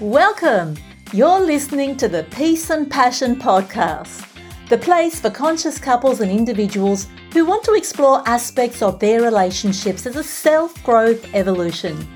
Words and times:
Welcome! 0.00 0.76
You're 1.12 1.40
listening 1.40 1.96
to 1.96 2.08
the 2.08 2.24
Peace 2.30 2.70
and 2.70 2.90
Passion 2.90 3.36
podcast, 3.36 4.26
the 4.68 4.78
place 4.78 5.20
for 5.20 5.30
conscious 5.30 5.78
couples 5.78 6.20
and 6.20 6.30
individuals 6.30 7.06
who 7.32 7.44
want 7.44 7.64
to 7.64 7.74
explore 7.74 8.22
aspects 8.28 8.82
of 8.82 9.00
their 9.00 9.22
relationships 9.22 10.06
as 10.06 10.16
a 10.16 10.22
self 10.22 10.82
growth 10.84 11.34
evolution. 11.34 12.06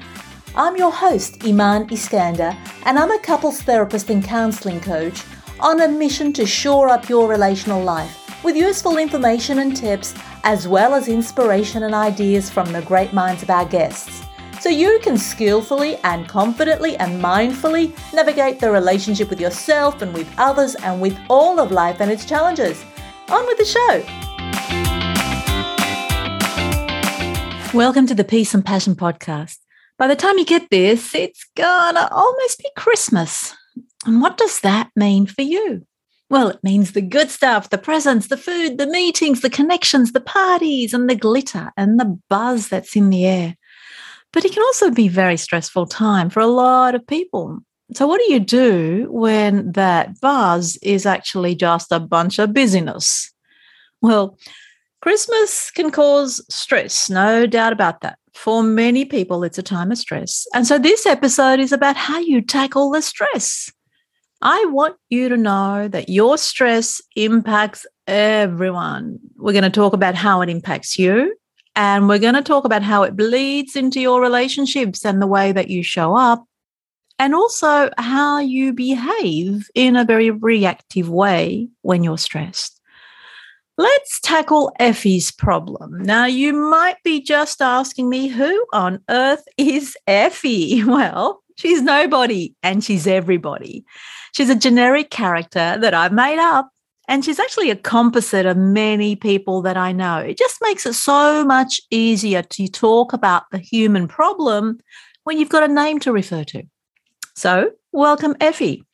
I'm 0.54 0.76
your 0.76 0.92
host, 0.92 1.44
Iman 1.44 1.88
Iskander, 1.90 2.56
and 2.84 2.98
I'm 2.98 3.10
a 3.10 3.18
couples 3.18 3.62
therapist 3.62 4.10
and 4.10 4.22
counseling 4.22 4.80
coach 4.80 5.24
on 5.60 5.80
a 5.80 5.88
mission 5.88 6.32
to 6.34 6.46
shore 6.46 6.88
up 6.88 7.08
your 7.08 7.28
relational 7.28 7.82
life 7.82 8.44
with 8.44 8.56
useful 8.56 8.98
information 8.98 9.58
and 9.58 9.76
tips, 9.76 10.14
as 10.44 10.66
well 10.66 10.94
as 10.94 11.08
inspiration 11.08 11.82
and 11.82 11.94
ideas 11.94 12.48
from 12.50 12.72
the 12.72 12.82
great 12.82 13.12
minds 13.12 13.42
of 13.42 13.50
our 13.50 13.64
guests 13.64 14.24
so 14.60 14.68
you 14.68 15.00
can 15.02 15.16
skillfully 15.16 15.96
and 16.04 16.28
confidently 16.28 16.94
and 16.98 17.22
mindfully 17.22 17.96
navigate 18.12 18.60
the 18.60 18.70
relationship 18.70 19.30
with 19.30 19.40
yourself 19.40 20.02
and 20.02 20.12
with 20.12 20.28
others 20.36 20.74
and 20.74 21.00
with 21.00 21.18
all 21.30 21.58
of 21.58 21.72
life 21.72 21.98
and 21.98 22.10
its 22.10 22.26
challenges. 22.26 22.84
On 23.30 23.46
with 23.46 23.56
the 23.56 23.64
show. 23.64 24.04
Welcome 27.72 28.06
to 28.06 28.14
the 28.14 28.24
Peace 28.24 28.52
and 28.52 28.62
Passion 28.62 28.94
podcast. 28.94 29.56
By 29.96 30.08
the 30.08 30.16
time 30.16 30.36
you 30.36 30.44
get 30.44 30.68
this, 30.68 31.14
it's 31.14 31.46
gonna 31.56 32.08
almost 32.10 32.58
be 32.58 32.68
Christmas. 32.76 33.56
And 34.04 34.20
what 34.20 34.36
does 34.36 34.60
that 34.60 34.90
mean 34.94 35.24
for 35.24 35.40
you? 35.42 35.86
Well, 36.28 36.48
it 36.48 36.62
means 36.62 36.92
the 36.92 37.00
good 37.00 37.30
stuff, 37.30 37.70
the 37.70 37.78
presents, 37.78 38.28
the 38.28 38.36
food, 38.36 38.76
the 38.76 38.86
meetings, 38.86 39.40
the 39.40 39.50
connections, 39.50 40.12
the 40.12 40.20
parties, 40.20 40.92
and 40.92 41.08
the 41.08 41.14
glitter 41.14 41.72
and 41.78 41.98
the 41.98 42.18
buzz 42.28 42.68
that's 42.68 42.94
in 42.94 43.08
the 43.08 43.24
air. 43.24 43.56
But 44.32 44.44
it 44.44 44.52
can 44.52 44.62
also 44.62 44.90
be 44.90 45.08
very 45.08 45.36
stressful 45.36 45.86
time 45.86 46.30
for 46.30 46.40
a 46.40 46.46
lot 46.46 46.94
of 46.94 47.06
people. 47.06 47.58
So, 47.94 48.06
what 48.06 48.20
do 48.24 48.32
you 48.32 48.40
do 48.40 49.08
when 49.10 49.72
that 49.72 50.20
buzz 50.20 50.78
is 50.82 51.06
actually 51.06 51.56
just 51.56 51.90
a 51.90 51.98
bunch 51.98 52.38
of 52.38 52.52
busyness? 52.52 53.32
Well, 54.00 54.38
Christmas 55.02 55.70
can 55.70 55.90
cause 55.90 56.44
stress, 56.48 57.10
no 57.10 57.46
doubt 57.46 57.72
about 57.72 58.02
that. 58.02 58.18
For 58.34 58.62
many 58.62 59.04
people, 59.04 59.42
it's 59.42 59.58
a 59.58 59.62
time 59.62 59.90
of 59.90 59.98
stress. 59.98 60.46
And 60.54 60.66
so, 60.66 60.78
this 60.78 61.04
episode 61.04 61.58
is 61.58 61.72
about 61.72 61.96
how 61.96 62.20
you 62.20 62.40
tackle 62.40 62.90
the 62.90 63.02
stress. 63.02 63.72
I 64.42 64.64
want 64.68 64.96
you 65.10 65.28
to 65.28 65.36
know 65.36 65.88
that 65.88 66.08
your 66.08 66.38
stress 66.38 67.02
impacts 67.16 67.84
everyone. 68.06 69.18
We're 69.36 69.52
going 69.52 69.64
to 69.64 69.70
talk 69.70 69.92
about 69.92 70.14
how 70.14 70.40
it 70.40 70.48
impacts 70.48 70.98
you 70.98 71.34
and 71.76 72.08
we're 72.08 72.18
going 72.18 72.34
to 72.34 72.42
talk 72.42 72.64
about 72.64 72.82
how 72.82 73.02
it 73.02 73.16
bleeds 73.16 73.76
into 73.76 74.00
your 74.00 74.20
relationships 74.20 75.04
and 75.04 75.20
the 75.20 75.26
way 75.26 75.52
that 75.52 75.68
you 75.70 75.82
show 75.82 76.16
up, 76.16 76.44
and 77.18 77.34
also 77.34 77.90
how 77.98 78.38
you 78.38 78.72
behave 78.72 79.68
in 79.74 79.96
a 79.96 80.04
very 80.04 80.30
reactive 80.30 81.08
way 81.08 81.68
when 81.82 82.02
you're 82.02 82.18
stressed. 82.18 82.80
Let's 83.80 84.20
tackle 84.20 84.72
Effie's 84.78 85.30
problem. 85.30 86.02
Now, 86.02 86.26
you 86.26 86.52
might 86.52 86.96
be 87.02 87.22
just 87.22 87.62
asking 87.62 88.10
me, 88.10 88.28
who 88.28 88.66
on 88.74 89.00
earth 89.08 89.42
is 89.56 89.96
Effie? 90.06 90.82
Well, 90.86 91.42
she's 91.56 91.80
nobody 91.80 92.54
and 92.62 92.84
she's 92.84 93.06
everybody. 93.06 93.84
She's 94.32 94.50
a 94.50 94.54
generic 94.54 95.10
character 95.10 95.78
that 95.80 95.94
I've 95.94 96.12
made 96.12 96.38
up 96.38 96.70
and 97.10 97.24
she's 97.24 97.40
actually 97.40 97.70
a 97.70 97.76
composite 97.76 98.46
of 98.46 98.56
many 98.56 99.16
people 99.16 99.62
that 99.62 99.76
I 99.76 99.90
know. 99.90 100.18
It 100.18 100.38
just 100.38 100.62
makes 100.62 100.86
it 100.86 100.94
so 100.94 101.44
much 101.44 101.80
easier 101.90 102.40
to 102.40 102.68
talk 102.68 103.12
about 103.12 103.50
the 103.50 103.58
human 103.58 104.06
problem 104.06 104.78
when 105.24 105.36
you've 105.36 105.48
got 105.48 105.68
a 105.68 105.72
name 105.72 105.98
to 106.00 106.12
refer 106.12 106.44
to. 106.44 106.62
So, 107.34 107.72
welcome, 107.90 108.36
Effie. 108.40 108.84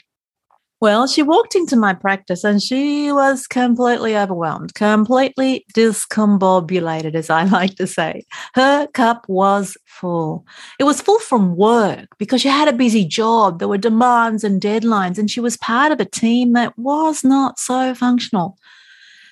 Well, 0.79 1.07
she 1.07 1.23
walked 1.23 1.55
into 1.55 1.75
my 1.75 1.95
practice 1.95 2.45
and 2.45 2.63
she 2.63 3.11
was 3.11 3.47
completely 3.47 4.15
overwhelmed, 4.15 4.75
completely 4.75 5.65
discombobulated, 5.75 7.15
as 7.15 7.31
I 7.31 7.45
like 7.59 7.77
to 7.77 7.87
say. 7.87 8.25
Her 8.55 8.87
cup 8.89 9.27
was 9.27 9.79
full. 9.87 10.45
It 10.79 10.85
was 10.85 11.01
full 11.01 11.19
from 11.21 11.57
work 11.57 12.09
because 12.19 12.43
she 12.43 12.49
had 12.49 12.69
a 12.69 12.75
busy 12.75 13.07
job. 13.07 13.59
There 13.59 13.69
were 13.69 13.79
demands 13.79 14.45
and 14.45 14.61
deadlines, 14.61 15.17
and 15.17 15.31
she 15.31 15.41
was 15.41 15.57
part 15.57 15.93
of 15.93 16.01
a 16.01 16.05
team 16.05 16.53
that 16.53 16.79
was 16.79 17.25
not 17.25 17.59
so 17.59 17.95
functional. 17.95 18.59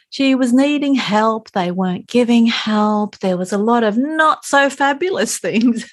She 0.08 0.34
was 0.34 0.52
needing 0.52 0.94
help. 0.94 1.50
They 1.50 1.72
weren't 1.72 2.06
giving 2.06 2.46
help. 2.46 3.19
There 3.19 3.36
was 3.36 3.52
a 3.52 3.58
lot 3.58 3.84
of 3.84 3.98
not 3.98 4.46
so 4.46 4.70
fabulous 4.70 5.38
things. 5.40 5.84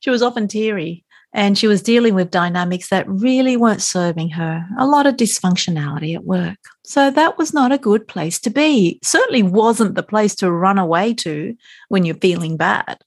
she 0.00 0.08
was 0.08 0.22
often 0.22 0.48
teary 0.48 1.04
and 1.38 1.56
she 1.56 1.68
was 1.68 1.82
dealing 1.82 2.16
with 2.16 2.32
dynamics 2.32 2.88
that 2.88 3.08
really 3.08 3.56
weren't 3.56 3.80
serving 3.80 4.28
her, 4.30 4.66
a 4.76 4.84
lot 4.84 5.06
of 5.06 5.14
dysfunctionality 5.14 6.12
at 6.12 6.24
work. 6.24 6.58
So 6.84 7.12
that 7.12 7.38
was 7.38 7.54
not 7.54 7.70
a 7.70 7.78
good 7.78 8.08
place 8.08 8.40
to 8.40 8.50
be. 8.50 8.98
Certainly 9.04 9.44
wasn't 9.44 9.94
the 9.94 10.02
place 10.02 10.34
to 10.36 10.50
run 10.50 10.78
away 10.78 11.14
to 11.14 11.56
when 11.90 12.04
you're 12.04 12.16
feeling 12.16 12.56
bad. 12.56 12.98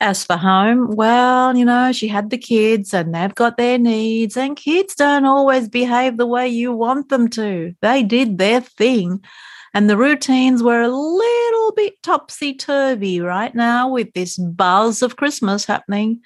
As 0.00 0.24
for 0.24 0.36
home, 0.36 0.96
well, 0.96 1.56
you 1.56 1.64
know, 1.64 1.92
she 1.92 2.08
had 2.08 2.30
the 2.30 2.36
kids 2.36 2.92
and 2.92 3.14
they've 3.14 3.34
got 3.36 3.56
their 3.56 3.78
needs, 3.78 4.36
and 4.36 4.56
kids 4.56 4.96
don't 4.96 5.24
always 5.24 5.68
behave 5.68 6.16
the 6.16 6.26
way 6.26 6.48
you 6.48 6.72
want 6.72 7.10
them 7.10 7.28
to. 7.28 7.76
They 7.80 8.02
did 8.02 8.38
their 8.38 8.60
thing. 8.60 9.24
And 9.72 9.88
the 9.88 9.96
routines 9.96 10.64
were 10.64 10.82
a 10.82 10.88
little 10.88 11.72
bit 11.76 12.02
topsy 12.02 12.54
turvy 12.54 13.20
right 13.20 13.54
now 13.54 13.88
with 13.88 14.12
this 14.14 14.36
buzz 14.36 15.00
of 15.00 15.14
Christmas 15.14 15.64
happening. 15.64 16.22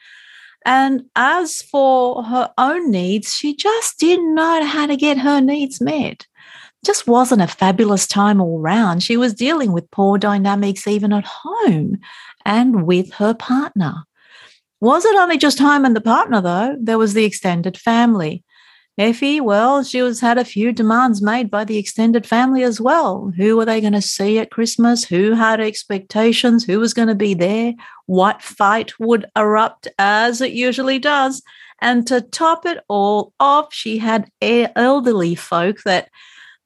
And 0.64 1.04
as 1.16 1.62
for 1.62 2.22
her 2.24 2.52
own 2.58 2.90
needs, 2.90 3.34
she 3.34 3.54
just 3.54 3.98
didn't 3.98 4.34
know 4.34 4.64
how 4.64 4.86
to 4.86 4.96
get 4.96 5.18
her 5.18 5.40
needs 5.40 5.80
met. 5.80 6.26
Just 6.84 7.06
wasn't 7.06 7.42
a 7.42 7.46
fabulous 7.46 8.06
time 8.06 8.40
all 8.40 8.58
round. 8.58 9.02
She 9.02 9.16
was 9.16 9.34
dealing 9.34 9.72
with 9.72 9.90
poor 9.90 10.18
dynamics 10.18 10.86
even 10.86 11.12
at 11.12 11.24
home 11.24 11.98
and 12.44 12.86
with 12.86 13.12
her 13.14 13.34
partner. 13.34 14.04
Was 14.80 15.04
it 15.04 15.14
only 15.16 15.36
just 15.36 15.58
home 15.58 15.84
and 15.84 15.94
the 15.94 16.00
partner, 16.00 16.40
though? 16.40 16.76
There 16.80 16.98
was 16.98 17.12
the 17.12 17.24
extended 17.24 17.76
family. 17.76 18.42
Effie, 19.00 19.40
well, 19.40 19.82
she 19.82 20.02
was 20.02 20.20
had 20.20 20.36
a 20.36 20.44
few 20.44 20.72
demands 20.72 21.22
made 21.22 21.50
by 21.50 21.64
the 21.64 21.78
extended 21.78 22.26
family 22.26 22.62
as 22.62 22.82
well. 22.82 23.32
Who 23.34 23.56
were 23.56 23.64
they 23.64 23.80
going 23.80 23.94
to 23.94 24.02
see 24.02 24.38
at 24.38 24.50
Christmas? 24.50 25.04
Who 25.04 25.32
had 25.32 25.58
expectations? 25.58 26.64
Who 26.64 26.78
was 26.78 26.92
going 26.92 27.08
to 27.08 27.14
be 27.14 27.32
there? 27.32 27.72
What 28.04 28.42
fight 28.42 28.92
would 29.00 29.24
erupt 29.34 29.88
as 29.98 30.42
it 30.42 30.52
usually 30.52 30.98
does? 30.98 31.42
And 31.80 32.06
to 32.08 32.20
top 32.20 32.66
it 32.66 32.84
all 32.88 33.32
off, 33.40 33.72
she 33.72 33.96
had 33.96 34.30
elderly 34.42 35.34
folk 35.34 35.82
that 35.84 36.10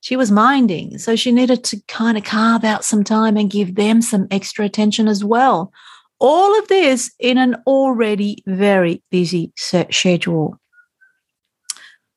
she 0.00 0.16
was 0.16 0.32
minding. 0.32 0.98
So 0.98 1.14
she 1.14 1.30
needed 1.30 1.62
to 1.64 1.80
kind 1.86 2.18
of 2.18 2.24
carve 2.24 2.64
out 2.64 2.84
some 2.84 3.04
time 3.04 3.36
and 3.36 3.48
give 3.48 3.76
them 3.76 4.02
some 4.02 4.26
extra 4.32 4.64
attention 4.64 5.06
as 5.06 5.24
well. 5.24 5.72
All 6.18 6.58
of 6.58 6.66
this 6.66 7.12
in 7.20 7.38
an 7.38 7.62
already 7.64 8.42
very 8.44 9.04
busy 9.12 9.52
schedule. 9.56 10.58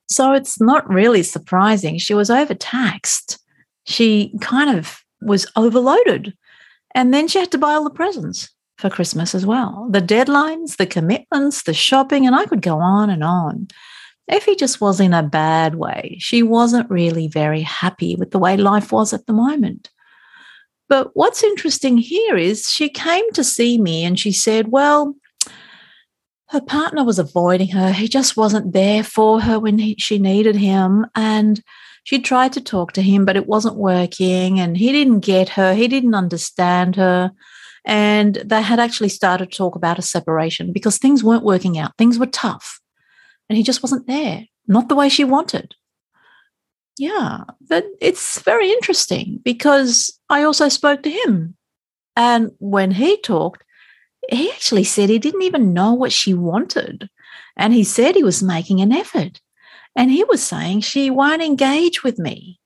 So 0.10 0.34
it's 0.34 0.60
not 0.60 0.90
really 0.90 1.24
surprising. 1.24 1.98
She 1.98 2.14
was 2.14 2.30
overtaxed. 2.30 3.40
She 3.86 4.34
kind 4.42 4.78
of 4.78 5.02
was 5.22 5.46
overloaded. 5.56 6.34
And 6.96 7.14
then 7.14 7.28
she 7.28 7.40
had 7.40 7.52
to 7.52 7.58
buy 7.58 7.74
all 7.74 7.84
the 7.84 7.90
presents 7.90 8.50
for 8.78 8.90
Christmas 8.90 9.34
as 9.34 9.46
well 9.46 9.88
the 9.90 10.02
deadlines, 10.02 10.78
the 10.78 10.86
commitments, 10.86 11.64
the 11.64 11.74
shopping, 11.74 12.26
and 12.26 12.36
I 12.36 12.46
could 12.46 12.62
go 12.62 12.80
on 12.80 13.10
and 13.10 13.24
on. 13.24 13.68
Effie 14.30 14.56
just 14.56 14.82
was 14.82 15.00
in 15.00 15.14
a 15.14 15.24
bad 15.24 15.76
way. 15.76 16.18
She 16.20 16.44
wasn't 16.44 16.90
really 16.90 17.28
very 17.28 17.62
happy 17.62 18.16
with 18.16 18.32
the 18.32 18.40
way 18.40 18.58
life 18.58 18.92
was 18.92 19.14
at 19.14 19.26
the 19.26 19.34
moment. 19.34 19.90
But 20.90 21.12
what's 21.14 21.44
interesting 21.44 21.98
here 21.98 22.36
is 22.36 22.70
she 22.70 22.90
came 22.90 23.30
to 23.34 23.44
see 23.44 23.78
me 23.78 24.04
and 24.04 24.20
she 24.20 24.32
said, 24.32 24.70
Well, 24.70 25.16
her 26.50 26.62
partner 26.62 27.04
was 27.04 27.20
avoiding 27.20 27.70
her. 27.70 27.92
He 27.92 28.08
just 28.08 28.38
wasn't 28.38 28.74
there 28.74 29.04
for 29.04 29.42
her 29.42 29.60
when 29.60 29.78
he, 29.80 29.96
she 29.98 30.18
needed 30.18 30.56
him. 30.56 31.06
And 31.14 31.62
she 32.04 32.20
tried 32.20 32.54
to 32.54 32.62
talk 32.62 32.94
to 32.94 33.02
him, 33.02 33.26
but 33.26 33.36
it 33.36 33.48
wasn't 33.48 33.76
working. 33.76 34.60
And 34.60 34.78
he 34.78 34.92
didn't 34.92 35.20
get 35.20 35.50
her, 35.50 35.74
he 35.74 35.88
didn't 35.88 36.16
understand 36.16 36.96
her. 36.96 37.32
And 37.86 38.36
they 38.46 38.62
had 38.62 38.80
actually 38.80 39.10
started 39.10 39.52
to 39.52 39.58
talk 39.58 39.76
about 39.76 40.00
a 40.00 40.02
separation 40.02 40.74
because 40.74 40.98
things 40.98 41.24
weren't 41.24 41.44
working 41.44 41.78
out. 41.78 41.98
Things 41.98 42.18
were 42.18 42.26
tough. 42.26 42.80
And 43.50 43.58
he 43.58 43.64
just 43.64 43.84
wasn't 43.84 44.08
there, 44.08 44.46
not 44.68 44.90
the 44.90 44.96
way 44.96 45.10
she 45.10 45.24
wanted. 45.24 45.76
Yeah, 46.98 47.44
but 47.68 47.86
it's 48.02 48.42
very 48.42 48.72
interesting 48.72 49.40
because 49.44 50.18
I 50.30 50.44
also 50.44 50.68
spoke 50.70 51.04
to 51.04 51.10
him. 51.10 51.56
And 52.16 52.52
when 52.60 52.92
he 52.92 53.22
talked, 53.22 53.64
he 54.30 54.52
actually 54.52 54.84
said 54.84 55.10
he 55.10 55.20
didn't 55.20 55.42
even 55.42 55.74
know 55.74 55.94
what 55.94 56.12
she 56.12 56.34
wanted. 56.34 57.10
And 57.56 57.74
he 57.74 57.84
said 57.84 58.16
he 58.16 58.24
was 58.24 58.44
making 58.44 58.82
an 58.82 58.92
effort. 58.92 59.42
And 59.96 60.12
he 60.12 60.24
was 60.24 60.44
saying 60.44 60.82
she 60.82 61.10
won't 61.10 61.42
engage 61.42 62.04
with 62.04 62.20
me. 62.20 62.60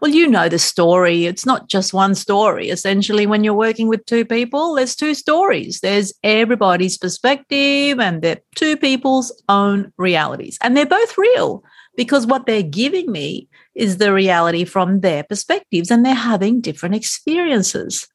Well, 0.00 0.10
you 0.10 0.26
know 0.26 0.48
the 0.48 0.58
story. 0.58 1.26
It's 1.26 1.46
not 1.46 1.68
just 1.68 1.94
one 1.94 2.16
story. 2.16 2.70
Essentially, 2.70 3.24
when 3.24 3.44
you're 3.44 3.54
working 3.54 3.86
with 3.86 4.04
two 4.04 4.24
people, 4.24 4.74
there's 4.74 4.96
two 4.96 5.14
stories. 5.14 5.78
There's 5.78 6.12
everybody's 6.24 6.98
perspective 6.98 8.00
and 8.00 8.20
they're 8.20 8.40
two 8.56 8.76
people's 8.76 9.30
own 9.48 9.92
realities. 9.98 10.58
And 10.60 10.76
they're 10.76 10.86
both 10.86 11.16
real 11.16 11.62
because 11.96 12.26
what 12.26 12.46
they're 12.46 12.64
giving 12.64 13.12
me 13.12 13.48
is 13.76 13.98
the 13.98 14.12
reality 14.12 14.64
from 14.64 15.00
their 15.00 15.22
perspectives 15.22 15.88
and 15.88 16.04
they're 16.04 16.14
having 16.14 16.60
different 16.60 16.96
experiences. 16.96 18.08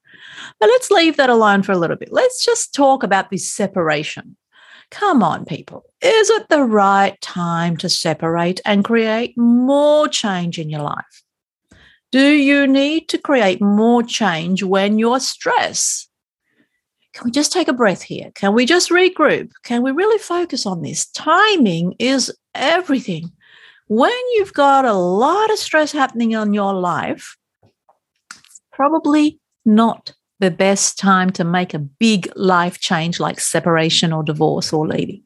But 0.60 0.70
let's 0.70 0.92
leave 0.92 1.18
that 1.18 1.30
alone 1.30 1.64
for 1.64 1.72
a 1.72 1.78
little 1.78 1.98
bit. 1.98 2.10
Let's 2.12 2.44
just 2.44 2.74
talk 2.74 3.04
about 3.04 3.30
this 3.30 3.50
separation. 3.50 4.38
Come 4.90 5.22
on, 5.22 5.46
people. 5.46 5.84
Is 6.02 6.30
it 6.30 6.50
the 6.50 6.64
right 6.64 7.20
time 7.22 7.78
to 7.78 7.90
separate 7.90 8.62
and 8.66 8.86
create 8.86 9.38
more 9.38 10.08
change 10.08 10.58
in 10.60 10.70
your 10.70 10.82
life? 10.82 11.24
Do 12.12 12.26
you 12.26 12.68
need 12.68 13.10
to 13.10 13.18
create 13.18 13.62
more 13.62 14.02
change 14.02 14.64
when 14.64 14.98
you're 14.98 15.20
stressed? 15.20 16.10
Can 17.14 17.26
we 17.26 17.32
just 17.32 17.52
take 17.52 17.68
a 17.68 17.74
breath 17.74 18.02
here? 18.02 18.32
Can 18.36 18.54
we 18.54 18.66
just 18.66 18.90
regroup? 18.90 19.52
Can 19.64 19.82
we 19.82 19.92
really 19.92 20.20
focus 20.20 20.66
on 20.66 20.84
this? 20.84 21.08
Timing 21.08 21.96
is 22.00 22.34
everything. 22.54 23.32
When 23.88 24.12
you've 24.34 24.54
got 24.54 24.86
a 24.86 24.94
lot 24.94 25.52
of 25.52 25.58
stress 25.58 25.92
happening 25.92 26.36
on 26.36 26.54
your 26.54 26.74
life, 26.74 27.36
probably 28.72 29.40
not 29.66 30.14
the 30.40 30.52
best 30.52 30.98
time 30.98 31.32
to 31.32 31.44
make 31.44 31.74
a 31.74 31.80
big 31.80 32.32
life 32.36 32.80
change 32.80 33.20
like 33.20 33.40
separation 33.40 34.14
or 34.14 34.24
divorce 34.24 34.72
or 34.72 34.88
leaving. 34.88 35.24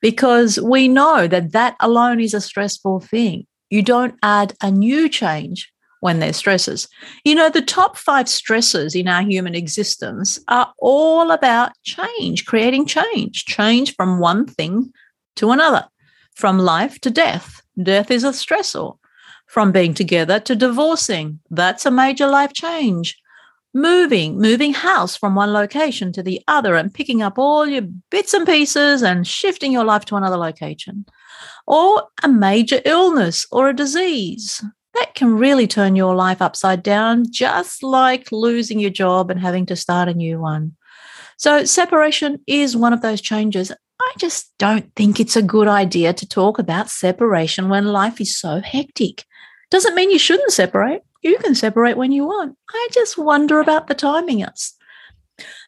Because 0.00 0.58
we 0.60 0.88
know 0.88 1.28
that 1.28 1.52
that 1.52 1.76
alone 1.80 2.20
is 2.20 2.34
a 2.34 2.40
stressful 2.40 3.00
thing. 3.00 3.46
You 3.70 3.82
don't 3.82 4.14
add 4.22 4.54
a 4.60 4.70
new 4.70 5.08
change 5.08 5.72
when 6.00 6.18
there's 6.18 6.36
stresses. 6.36 6.88
You 7.24 7.36
know, 7.36 7.48
the 7.48 7.62
top 7.62 7.96
five 7.96 8.28
stresses 8.28 8.96
in 8.96 9.06
our 9.06 9.22
human 9.22 9.54
existence 9.54 10.40
are 10.48 10.72
all 10.78 11.30
about 11.30 11.72
change, 11.84 12.44
creating 12.44 12.86
change, 12.86 13.44
change 13.44 13.94
from 13.94 14.18
one 14.18 14.46
thing 14.46 14.92
to 15.36 15.52
another, 15.52 15.86
from 16.34 16.58
life 16.58 17.00
to 17.02 17.10
death. 17.10 17.62
Death 17.80 18.10
is 18.10 18.24
a 18.24 18.30
stressor. 18.30 18.98
From 19.46 19.70
being 19.70 19.94
together 19.94 20.40
to 20.40 20.56
divorcing, 20.56 21.38
that's 21.50 21.86
a 21.86 21.90
major 21.90 22.26
life 22.26 22.52
change. 22.54 23.16
Moving, 23.74 24.38
moving 24.38 24.74
house 24.74 25.16
from 25.16 25.34
one 25.34 25.52
location 25.52 26.12
to 26.12 26.22
the 26.22 26.42
other 26.46 26.74
and 26.74 26.92
picking 26.92 27.22
up 27.22 27.38
all 27.38 27.66
your 27.66 27.82
bits 28.10 28.34
and 28.34 28.46
pieces 28.46 29.02
and 29.02 29.26
shifting 29.26 29.72
your 29.72 29.84
life 29.84 30.04
to 30.06 30.16
another 30.16 30.36
location. 30.36 31.06
Or 31.66 32.08
a 32.22 32.28
major 32.28 32.82
illness 32.84 33.46
or 33.50 33.68
a 33.68 33.74
disease 33.74 34.62
that 34.94 35.14
can 35.14 35.38
really 35.38 35.66
turn 35.66 35.96
your 35.96 36.14
life 36.14 36.42
upside 36.42 36.82
down, 36.82 37.24
just 37.30 37.82
like 37.82 38.30
losing 38.30 38.78
your 38.78 38.90
job 38.90 39.30
and 39.30 39.40
having 39.40 39.64
to 39.66 39.76
start 39.76 40.08
a 40.08 40.14
new 40.14 40.38
one. 40.38 40.76
So, 41.38 41.64
separation 41.64 42.40
is 42.46 42.76
one 42.76 42.92
of 42.92 43.00
those 43.00 43.20
changes. 43.20 43.72
I 44.00 44.12
just 44.18 44.52
don't 44.58 44.94
think 44.94 45.18
it's 45.18 45.36
a 45.36 45.42
good 45.42 45.68
idea 45.68 46.12
to 46.12 46.28
talk 46.28 46.58
about 46.58 46.90
separation 46.90 47.68
when 47.68 47.86
life 47.86 48.20
is 48.20 48.38
so 48.38 48.60
hectic. 48.60 49.24
Doesn't 49.70 49.94
mean 49.94 50.10
you 50.10 50.18
shouldn't 50.18 50.52
separate. 50.52 51.02
You 51.22 51.38
can 51.38 51.54
separate 51.54 51.96
when 51.96 52.12
you 52.12 52.26
want. 52.26 52.56
I 52.70 52.88
just 52.92 53.16
wonder 53.16 53.60
about 53.60 53.86
the 53.86 53.94
timing. 53.94 54.42
Us. 54.42 54.74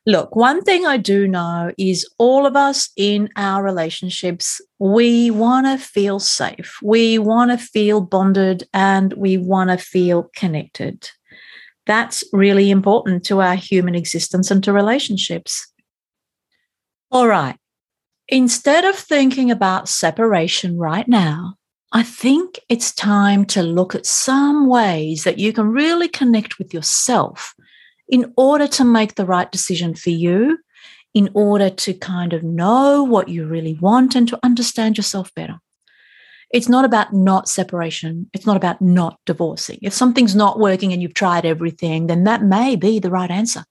Look, 0.06 0.36
one 0.36 0.62
thing 0.62 0.84
I 0.84 0.96
do 0.98 1.26
know 1.26 1.72
is 1.78 2.08
all 2.18 2.44
of 2.44 2.56
us 2.56 2.90
in 2.96 3.30
our 3.36 3.62
relationships, 3.62 4.60
we 4.78 5.30
want 5.30 5.66
to 5.66 5.78
feel 5.78 6.18
safe. 6.20 6.76
We 6.82 7.18
want 7.18 7.50
to 7.52 7.58
feel 7.58 8.00
bonded 8.02 8.64
and 8.74 9.12
we 9.14 9.38
want 9.38 9.70
to 9.70 9.78
feel 9.78 10.30
connected. 10.36 11.08
That's 11.86 12.24
really 12.32 12.70
important 12.70 13.24
to 13.26 13.40
our 13.40 13.54
human 13.54 13.94
existence 13.94 14.50
and 14.50 14.62
to 14.64 14.72
relationships. 14.72 15.72
All 17.10 17.28
right. 17.28 17.56
Instead 18.28 18.84
of 18.84 18.96
thinking 18.96 19.50
about 19.50 19.88
separation 19.88 20.78
right 20.78 21.06
now, 21.06 21.54
I 21.96 22.02
think 22.02 22.58
it's 22.68 22.92
time 22.92 23.44
to 23.46 23.62
look 23.62 23.94
at 23.94 24.04
some 24.04 24.66
ways 24.66 25.22
that 25.22 25.38
you 25.38 25.52
can 25.52 25.70
really 25.70 26.08
connect 26.08 26.58
with 26.58 26.74
yourself 26.74 27.54
in 28.08 28.32
order 28.36 28.66
to 28.66 28.84
make 28.84 29.14
the 29.14 29.24
right 29.24 29.50
decision 29.50 29.94
for 29.94 30.10
you, 30.10 30.58
in 31.14 31.30
order 31.34 31.70
to 31.70 31.94
kind 31.94 32.32
of 32.32 32.42
know 32.42 33.04
what 33.04 33.28
you 33.28 33.46
really 33.46 33.74
want 33.74 34.16
and 34.16 34.26
to 34.26 34.40
understand 34.42 34.96
yourself 34.96 35.32
better. 35.36 35.60
It's 36.50 36.68
not 36.68 36.84
about 36.84 37.12
not 37.12 37.48
separation. 37.48 38.28
It's 38.32 38.44
not 38.44 38.56
about 38.56 38.82
not 38.82 39.20
divorcing. 39.24 39.78
If 39.80 39.92
something's 39.92 40.34
not 40.34 40.58
working 40.58 40.92
and 40.92 41.00
you've 41.00 41.14
tried 41.14 41.46
everything, 41.46 42.08
then 42.08 42.24
that 42.24 42.42
may 42.42 42.74
be 42.74 42.98
the 42.98 43.10
right 43.10 43.30
answer. 43.30 43.64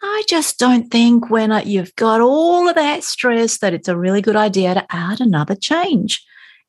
I 0.00 0.22
just 0.28 0.60
don't 0.60 0.92
think 0.92 1.28
when 1.28 1.50
you've 1.66 1.94
got 1.96 2.20
all 2.20 2.68
of 2.68 2.76
that 2.76 3.02
stress 3.02 3.58
that 3.58 3.74
it's 3.74 3.88
a 3.88 3.96
really 3.96 4.22
good 4.22 4.36
idea 4.36 4.74
to 4.74 4.86
add 4.90 5.20
another 5.20 5.56
change. 5.56 6.24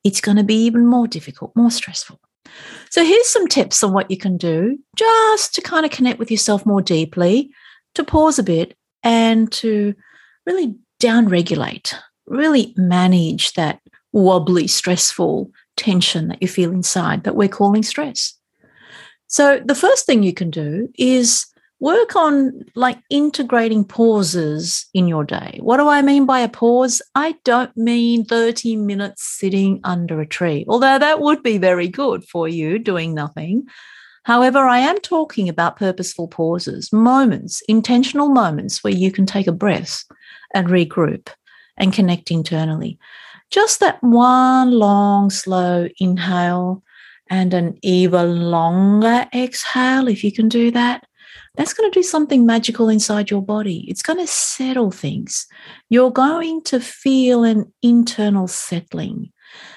It's 0.06 0.20
going 0.20 0.36
to 0.36 0.44
be 0.44 0.54
even 0.66 0.86
more 0.86 1.08
difficult, 1.08 1.50
more 1.56 1.72
stressful. 1.72 2.20
So 2.90 3.04
here's 3.04 3.28
some 3.28 3.48
tips 3.48 3.82
on 3.82 3.92
what 3.92 4.08
you 4.08 4.16
can 4.16 4.36
do 4.36 4.78
just 4.96 5.52
to 5.56 5.60
kind 5.60 5.84
of 5.84 5.90
connect 5.90 6.20
with 6.20 6.30
yourself 6.30 6.64
more 6.64 6.80
deeply, 6.80 7.50
to 7.96 8.04
pause 8.04 8.38
a 8.38 8.44
bit 8.44 8.76
and 9.02 9.50
to 9.50 9.96
really 10.46 10.76
downregulate, 11.02 11.92
really 12.26 12.72
manage 12.76 13.54
that 13.54 13.80
wobbly, 14.12 14.68
stressful 14.68 15.50
tension 15.76 16.28
that 16.28 16.40
you 16.40 16.46
feel 16.46 16.70
inside 16.70 17.24
that 17.24 17.34
we're 17.34 17.48
calling 17.48 17.82
stress. 17.82 18.34
So 19.26 19.60
the 19.64 19.74
first 19.74 20.06
thing 20.06 20.22
you 20.22 20.32
can 20.32 20.50
do 20.50 20.88
is 20.96 21.46
work 21.80 22.16
on 22.16 22.64
like 22.74 22.98
integrating 23.10 23.84
pauses 23.84 24.86
in 24.94 25.08
your 25.08 25.24
day. 25.24 25.58
What 25.62 25.76
do 25.76 25.88
I 25.88 26.02
mean 26.02 26.24
by 26.24 26.40
a 26.40 26.48
pause? 26.48 27.02
I 27.14 27.36
don't 27.44 27.76
mean 27.76 28.24
30 28.24 28.76
minutes 28.76 29.22
sitting 29.24 29.80
under 29.84 30.20
a 30.20 30.26
tree, 30.26 30.64
although 30.68 30.98
that 30.98 31.20
would 31.20 31.42
be 31.42 31.58
very 31.58 31.88
good 31.88 32.24
for 32.24 32.48
you 32.48 32.78
doing 32.78 33.14
nothing. 33.14 33.66
However, 34.24 34.60
I 34.60 34.78
am 34.78 34.98
talking 35.00 35.48
about 35.48 35.76
purposeful 35.76 36.28
pauses, 36.28 36.92
moments, 36.92 37.62
intentional 37.68 38.28
moments 38.28 38.82
where 38.82 38.92
you 38.92 39.12
can 39.12 39.26
take 39.26 39.46
a 39.46 39.52
breath 39.52 40.04
and 40.54 40.68
regroup 40.68 41.28
and 41.76 41.92
connect 41.92 42.30
internally. 42.30 42.98
Just 43.50 43.78
that 43.80 44.02
one 44.02 44.72
long, 44.72 45.30
slow 45.30 45.88
inhale 46.00 46.82
and 47.28 47.54
an 47.54 47.78
even 47.82 48.50
longer 48.50 49.26
exhale, 49.32 50.08
if 50.08 50.24
you 50.24 50.32
can 50.32 50.48
do 50.48 50.70
that 50.72 51.06
that's 51.56 51.72
going 51.72 51.90
to 51.90 51.98
do 51.98 52.02
something 52.02 52.46
magical 52.46 52.88
inside 52.88 53.30
your 53.30 53.42
body. 53.42 53.84
It's 53.88 54.02
going 54.02 54.18
to 54.18 54.26
settle 54.26 54.90
things. 54.90 55.46
You're 55.88 56.10
going 56.10 56.62
to 56.64 56.80
feel 56.80 57.44
an 57.44 57.72
internal 57.82 58.46
settling. 58.46 59.32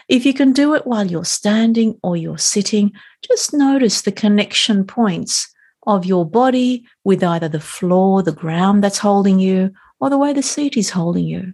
If 0.08 0.26
you 0.26 0.34
can 0.34 0.52
do 0.52 0.76
it 0.76 0.86
while 0.86 1.08
you're 1.08 1.26
standing 1.26 1.98
or 2.04 2.18
you're 2.18 2.38
sitting, 2.38 2.92
just 3.28 3.54
notice 3.54 4.02
the 4.02 4.12
connection 4.12 4.84
points 4.86 5.54
of 5.88 6.06
your 6.06 6.26
body 6.26 6.86
with 7.04 7.24
either 7.24 7.48
the 7.48 7.60
floor, 7.60 8.22
the 8.22 8.32
ground 8.32 8.84
that's 8.84 8.98
holding 8.98 9.40
you, 9.40 9.72
or 10.00 10.10
the 10.10 10.18
way 10.18 10.34
the 10.34 10.44
seat 10.44 10.78
is 10.78 10.90
holding 10.90 11.26
you. 11.26 11.54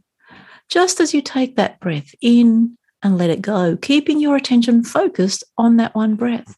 Just 0.69 0.99
as 0.99 1.13
you 1.13 1.21
take 1.21 1.55
that 1.55 1.79
breath 1.79 2.13
in 2.21 2.77
and 3.05 3.19
let 3.19 3.29
it 3.29 3.39
go, 3.39 3.77
keeping 3.77 4.19
your 4.19 4.35
attention 4.35 4.83
focused 4.83 5.43
on 5.59 5.77
that 5.77 5.93
one 5.93 6.15
breath. 6.15 6.57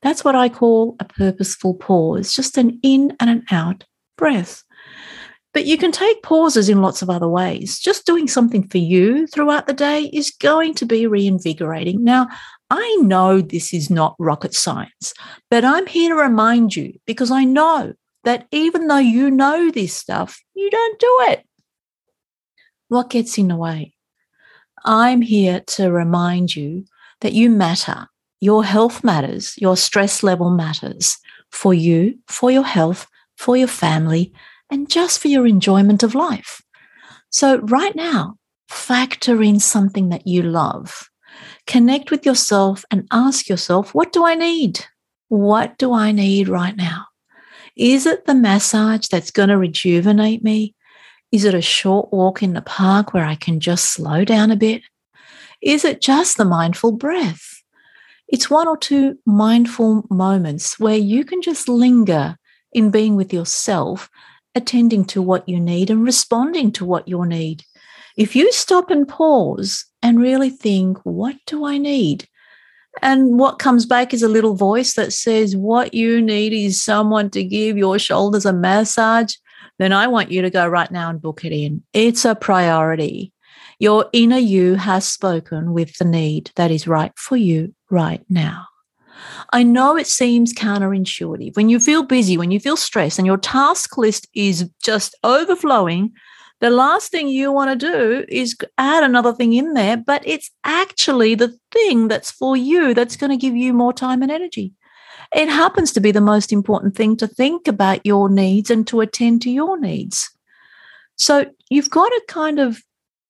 That's 0.00 0.24
what 0.24 0.36
I 0.36 0.48
call 0.48 0.94
a 1.00 1.04
purposeful 1.04 1.74
pause, 1.74 2.32
just 2.32 2.56
an 2.56 2.78
in 2.84 3.16
and 3.18 3.28
an 3.28 3.44
out 3.50 3.84
breath. 4.16 4.62
But 5.52 5.66
you 5.66 5.76
can 5.76 5.90
take 5.90 6.22
pauses 6.22 6.68
in 6.68 6.82
lots 6.82 7.02
of 7.02 7.10
other 7.10 7.26
ways. 7.26 7.80
Just 7.80 8.06
doing 8.06 8.28
something 8.28 8.68
for 8.68 8.78
you 8.78 9.26
throughout 9.26 9.66
the 9.66 9.72
day 9.72 10.04
is 10.12 10.30
going 10.30 10.74
to 10.74 10.86
be 10.86 11.08
reinvigorating. 11.08 12.04
Now, 12.04 12.28
I 12.70 12.98
know 13.02 13.40
this 13.40 13.74
is 13.74 13.90
not 13.90 14.14
rocket 14.20 14.54
science, 14.54 15.12
but 15.50 15.64
I'm 15.64 15.88
here 15.88 16.14
to 16.14 16.22
remind 16.22 16.76
you 16.76 16.92
because 17.08 17.32
I 17.32 17.42
know 17.42 17.92
that 18.22 18.46
even 18.52 18.86
though 18.86 18.98
you 18.98 19.32
know 19.32 19.72
this 19.72 19.94
stuff, 19.94 20.40
you 20.54 20.70
don't 20.70 21.00
do 21.00 21.18
it. 21.22 21.44
What 22.86 23.10
gets 23.10 23.36
in 23.36 23.48
the 23.48 23.56
way? 23.56 23.94
I'm 24.88 25.20
here 25.20 25.60
to 25.76 25.92
remind 25.92 26.56
you 26.56 26.86
that 27.20 27.34
you 27.34 27.50
matter. 27.50 28.08
Your 28.40 28.64
health 28.64 29.04
matters. 29.04 29.54
Your 29.58 29.76
stress 29.76 30.22
level 30.22 30.48
matters 30.48 31.18
for 31.52 31.74
you, 31.74 32.18
for 32.26 32.50
your 32.50 32.64
health, 32.64 33.06
for 33.36 33.54
your 33.54 33.68
family, 33.68 34.32
and 34.70 34.90
just 34.90 35.20
for 35.20 35.28
your 35.28 35.46
enjoyment 35.46 36.02
of 36.02 36.14
life. 36.14 36.62
So, 37.28 37.58
right 37.58 37.94
now, 37.94 38.36
factor 38.70 39.42
in 39.42 39.60
something 39.60 40.08
that 40.08 40.26
you 40.26 40.42
love. 40.42 41.10
Connect 41.66 42.10
with 42.10 42.24
yourself 42.24 42.82
and 42.90 43.06
ask 43.12 43.46
yourself, 43.46 43.94
what 43.94 44.10
do 44.10 44.24
I 44.24 44.34
need? 44.36 44.86
What 45.28 45.76
do 45.76 45.92
I 45.92 46.12
need 46.12 46.48
right 46.48 46.76
now? 46.76 47.04
Is 47.76 48.06
it 48.06 48.24
the 48.24 48.34
massage 48.34 49.08
that's 49.08 49.30
going 49.30 49.50
to 49.50 49.58
rejuvenate 49.58 50.42
me? 50.42 50.74
Is 51.30 51.44
it 51.44 51.54
a 51.54 51.60
short 51.60 52.12
walk 52.12 52.42
in 52.42 52.54
the 52.54 52.62
park 52.62 53.12
where 53.12 53.24
I 53.24 53.34
can 53.34 53.60
just 53.60 53.90
slow 53.90 54.24
down 54.24 54.50
a 54.50 54.56
bit? 54.56 54.82
Is 55.60 55.84
it 55.84 56.00
just 56.00 56.36
the 56.36 56.44
mindful 56.44 56.92
breath? 56.92 57.62
It's 58.28 58.50
one 58.50 58.68
or 58.68 58.76
two 58.76 59.18
mindful 59.26 60.06
moments 60.10 60.78
where 60.78 60.96
you 60.96 61.24
can 61.24 61.42
just 61.42 61.68
linger 61.68 62.36
in 62.72 62.90
being 62.90 63.16
with 63.16 63.32
yourself, 63.32 64.10
attending 64.54 65.04
to 65.06 65.22
what 65.22 65.48
you 65.48 65.58
need 65.58 65.90
and 65.90 66.04
responding 66.04 66.72
to 66.72 66.84
what 66.84 67.08
you 67.08 67.24
need. 67.24 67.64
If 68.16 68.34
you 68.34 68.52
stop 68.52 68.90
and 68.90 69.08
pause 69.08 69.86
and 70.02 70.20
really 70.20 70.50
think, 70.50 70.98
what 71.04 71.36
do 71.46 71.64
I 71.64 71.78
need? 71.78 72.28
And 73.02 73.38
what 73.38 73.58
comes 73.58 73.86
back 73.86 74.12
is 74.12 74.22
a 74.22 74.28
little 74.28 74.54
voice 74.54 74.94
that 74.94 75.12
says, 75.12 75.56
What 75.56 75.94
you 75.94 76.20
need 76.20 76.52
is 76.52 76.82
someone 76.82 77.30
to 77.30 77.44
give 77.44 77.76
your 77.76 77.98
shoulders 77.98 78.44
a 78.44 78.52
massage. 78.52 79.34
Then 79.78 79.92
I 79.92 80.06
want 80.08 80.30
you 80.30 80.42
to 80.42 80.50
go 80.50 80.66
right 80.66 80.90
now 80.90 81.08
and 81.10 81.22
book 81.22 81.44
it 81.44 81.52
in. 81.52 81.82
It's 81.92 82.24
a 82.24 82.34
priority. 82.34 83.32
Your 83.78 84.06
inner 84.12 84.38
you 84.38 84.74
has 84.74 85.08
spoken 85.08 85.72
with 85.72 85.96
the 85.98 86.04
need 86.04 86.50
that 86.56 86.70
is 86.70 86.88
right 86.88 87.12
for 87.16 87.36
you 87.36 87.74
right 87.90 88.24
now. 88.28 88.66
I 89.52 89.62
know 89.62 89.96
it 89.96 90.06
seems 90.06 90.52
counterintuitive. 90.52 91.56
When 91.56 91.68
you 91.68 91.80
feel 91.80 92.02
busy, 92.02 92.36
when 92.36 92.50
you 92.50 92.60
feel 92.60 92.76
stressed, 92.76 93.18
and 93.18 93.26
your 93.26 93.36
task 93.36 93.96
list 93.96 94.28
is 94.34 94.68
just 94.82 95.16
overflowing, 95.24 96.12
the 96.60 96.70
last 96.70 97.12
thing 97.12 97.28
you 97.28 97.52
want 97.52 97.70
to 97.70 97.86
do 97.86 98.24
is 98.28 98.56
add 98.78 99.04
another 99.04 99.32
thing 99.32 99.52
in 99.52 99.74
there, 99.74 99.96
but 99.96 100.22
it's 100.26 100.50
actually 100.64 101.36
the 101.36 101.56
thing 101.70 102.08
that's 102.08 102.32
for 102.32 102.56
you 102.56 102.94
that's 102.94 103.16
going 103.16 103.30
to 103.30 103.36
give 103.36 103.54
you 103.54 103.72
more 103.72 103.92
time 103.92 104.22
and 104.22 104.32
energy. 104.32 104.72
It 105.34 105.48
happens 105.48 105.92
to 105.92 106.00
be 106.00 106.10
the 106.10 106.20
most 106.20 106.52
important 106.52 106.96
thing 106.96 107.16
to 107.18 107.26
think 107.26 107.68
about 107.68 108.04
your 108.04 108.28
needs 108.28 108.70
and 108.70 108.86
to 108.86 109.00
attend 109.00 109.42
to 109.42 109.50
your 109.50 109.78
needs. 109.78 110.30
So 111.16 111.46
you've 111.68 111.90
got 111.90 112.08
to 112.08 112.22
kind 112.28 112.58
of 112.58 112.82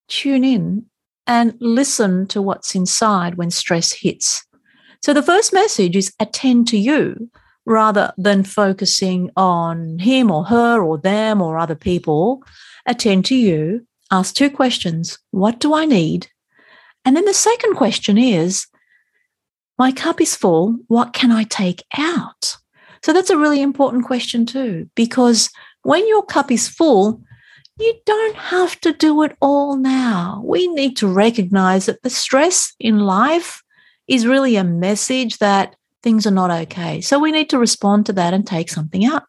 tune 0.08 0.44
in 0.44 0.86
and 1.26 1.54
listen 1.60 2.26
to 2.28 2.40
what's 2.40 2.74
inside 2.74 3.34
when 3.36 3.50
stress 3.50 3.92
hits. 3.92 4.44
So 5.02 5.12
the 5.12 5.22
first 5.22 5.52
message 5.52 5.96
is 5.96 6.12
attend 6.20 6.68
to 6.68 6.78
you 6.78 7.30
rather 7.66 8.12
than 8.16 8.44
focusing 8.44 9.30
on 9.36 9.98
him 9.98 10.30
or 10.30 10.44
her 10.44 10.82
or 10.82 10.98
them 10.98 11.42
or 11.42 11.58
other 11.58 11.74
people. 11.74 12.42
Attend 12.86 13.26
to 13.26 13.34
you, 13.36 13.86
ask 14.10 14.34
two 14.34 14.50
questions 14.50 15.18
What 15.30 15.60
do 15.60 15.74
I 15.74 15.84
need? 15.84 16.28
And 17.04 17.16
then 17.16 17.26
the 17.26 17.34
second 17.34 17.74
question 17.74 18.18
is 18.18 18.66
My 19.78 19.92
cup 19.92 20.20
is 20.20 20.34
full. 20.34 20.76
What 20.88 21.12
can 21.12 21.30
I 21.30 21.44
take 21.44 21.84
out? 21.96 22.56
So 23.02 23.12
that's 23.12 23.30
a 23.30 23.38
really 23.38 23.62
important 23.62 24.04
question, 24.04 24.44
too, 24.44 24.90
because 24.96 25.50
when 25.82 26.06
your 26.08 26.24
cup 26.24 26.50
is 26.50 26.68
full, 26.68 27.22
you 27.78 27.94
don't 28.04 28.36
have 28.36 28.80
to 28.80 28.92
do 28.92 29.22
it 29.22 29.36
all 29.40 29.76
now. 29.76 30.42
We 30.44 30.66
need 30.66 30.96
to 30.96 31.06
recognize 31.06 31.86
that 31.86 32.02
the 32.02 32.10
stress 32.10 32.74
in 32.80 32.98
life 32.98 33.62
is 34.08 34.26
really 34.26 34.56
a 34.56 34.64
message 34.64 35.38
that 35.38 35.76
things 36.02 36.26
are 36.26 36.32
not 36.32 36.50
okay. 36.50 37.00
So 37.00 37.20
we 37.20 37.30
need 37.30 37.50
to 37.50 37.58
respond 37.58 38.06
to 38.06 38.12
that 38.14 38.34
and 38.34 38.44
take 38.44 38.70
something 38.70 39.04
out. 39.04 39.22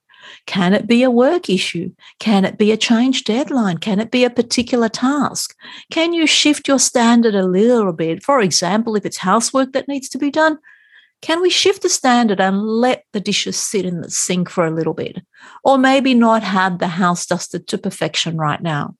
Can 0.45 0.73
it 0.73 0.87
be 0.87 1.03
a 1.03 1.11
work 1.11 1.49
issue? 1.49 1.91
Can 2.19 2.45
it 2.45 2.57
be 2.57 2.71
a 2.71 2.77
change 2.77 3.23
deadline? 3.23 3.77
Can 3.77 3.99
it 3.99 4.11
be 4.11 4.23
a 4.23 4.29
particular 4.29 4.89
task? 4.89 5.55
Can 5.91 6.13
you 6.13 6.25
shift 6.25 6.67
your 6.67 6.79
standard 6.79 7.35
a 7.35 7.45
little 7.45 7.93
bit? 7.93 8.23
For 8.23 8.41
example, 8.41 8.95
if 8.95 9.05
it's 9.05 9.17
housework 9.17 9.73
that 9.73 9.87
needs 9.87 10.09
to 10.09 10.17
be 10.17 10.31
done, 10.31 10.57
can 11.21 11.41
we 11.41 11.49
shift 11.49 11.81
the 11.81 11.89
standard 11.89 12.39
and 12.39 12.61
let 12.63 13.03
the 13.11 13.19
dishes 13.19 13.57
sit 13.57 13.85
in 13.85 14.01
the 14.01 14.09
sink 14.09 14.49
for 14.49 14.65
a 14.65 14.71
little 14.71 14.93
bit? 14.93 15.21
Or 15.63 15.77
maybe 15.77 16.13
not 16.13 16.43
have 16.43 16.79
the 16.79 16.87
house 16.87 17.25
dusted 17.25 17.67
to 17.67 17.77
perfection 17.77 18.37
right 18.37 18.61
now. 18.61 18.95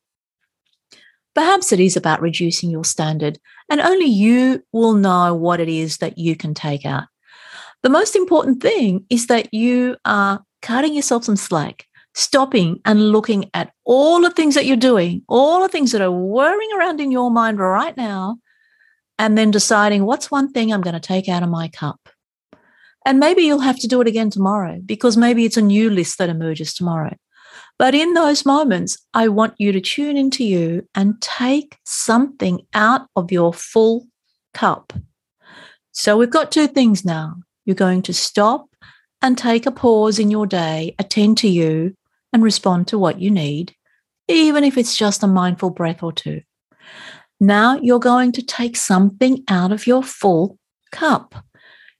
Perhaps 1.33 1.71
it 1.71 1.79
is 1.79 1.95
about 1.95 2.21
reducing 2.21 2.69
your 2.69 2.83
standard, 2.83 3.39
and 3.69 3.79
only 3.79 4.07
you 4.07 4.63
will 4.73 4.93
know 4.93 5.33
what 5.33 5.61
it 5.61 5.69
is 5.69 5.97
that 5.97 6.17
you 6.17 6.35
can 6.35 6.53
take 6.53 6.85
out. 6.85 7.05
The 7.83 7.89
most 7.89 8.15
important 8.15 8.61
thing 8.61 9.05
is 9.09 9.27
that 9.27 9.53
you 9.53 9.95
are 10.03 10.43
cutting 10.61 10.93
yourself 10.93 11.23
some 11.23 11.35
slack, 11.35 11.85
stopping 12.13 12.79
and 12.85 13.11
looking 13.11 13.49
at 13.53 13.71
all 13.85 14.21
the 14.21 14.31
things 14.31 14.55
that 14.55 14.65
you're 14.65 14.77
doing, 14.77 15.23
all 15.27 15.61
the 15.61 15.69
things 15.69 15.91
that 15.91 16.01
are 16.01 16.11
whirring 16.11 16.69
around 16.77 16.99
in 16.99 17.11
your 17.11 17.31
mind 17.31 17.59
right 17.59 17.95
now, 17.95 18.37
and 19.17 19.37
then 19.37 19.51
deciding 19.51 20.05
what's 20.05 20.31
one 20.31 20.51
thing 20.51 20.71
I'm 20.71 20.81
going 20.81 20.93
to 20.93 20.99
take 20.99 21.29
out 21.29 21.43
of 21.43 21.49
my 21.49 21.67
cup. 21.67 22.09
And 23.05 23.19
maybe 23.19 23.43
you'll 23.43 23.59
have 23.59 23.79
to 23.79 23.87
do 23.87 24.01
it 24.01 24.07
again 24.07 24.29
tomorrow 24.29 24.79
because 24.85 25.17
maybe 25.17 25.45
it's 25.45 25.57
a 25.57 25.61
new 25.61 25.89
list 25.89 26.17
that 26.17 26.29
emerges 26.29 26.73
tomorrow. 26.73 27.15
But 27.77 27.95
in 27.95 28.13
those 28.13 28.45
moments, 28.45 28.97
I 29.13 29.29
want 29.29 29.53
you 29.57 29.71
to 29.71 29.79
tune 29.79 30.17
into 30.17 30.43
you 30.43 30.87
and 30.95 31.21
take 31.21 31.77
something 31.85 32.61
out 32.73 33.07
of 33.15 33.31
your 33.31 33.53
full 33.53 34.05
cup. 34.53 34.91
So 35.91 36.17
we've 36.17 36.29
got 36.29 36.51
two 36.51 36.67
things 36.67 37.05
now. 37.05 37.35
You're 37.65 37.75
going 37.75 38.01
to 38.03 38.13
stop 38.13 38.67
and 39.21 39.37
take 39.37 39.65
a 39.65 39.71
pause 39.71 40.19
in 40.19 40.31
your 40.31 40.45
day, 40.45 40.95
attend 40.99 41.37
to 41.39 41.47
you, 41.47 41.95
and 42.31 42.43
respond 42.43 42.87
to 42.87 42.97
what 42.99 43.19
you 43.19 43.31
need, 43.31 43.75
even 44.27 44.63
if 44.63 44.77
it's 44.77 44.95
just 44.95 45.23
a 45.23 45.27
mindful 45.27 45.69
breath 45.69 46.03
or 46.03 46.11
two. 46.11 46.41
Now 47.39 47.77
you're 47.81 47.99
going 47.99 48.31
to 48.33 48.41
take 48.41 48.75
something 48.75 49.43
out 49.47 49.71
of 49.71 49.87
your 49.87 50.03
full 50.03 50.57
cup. 50.91 51.35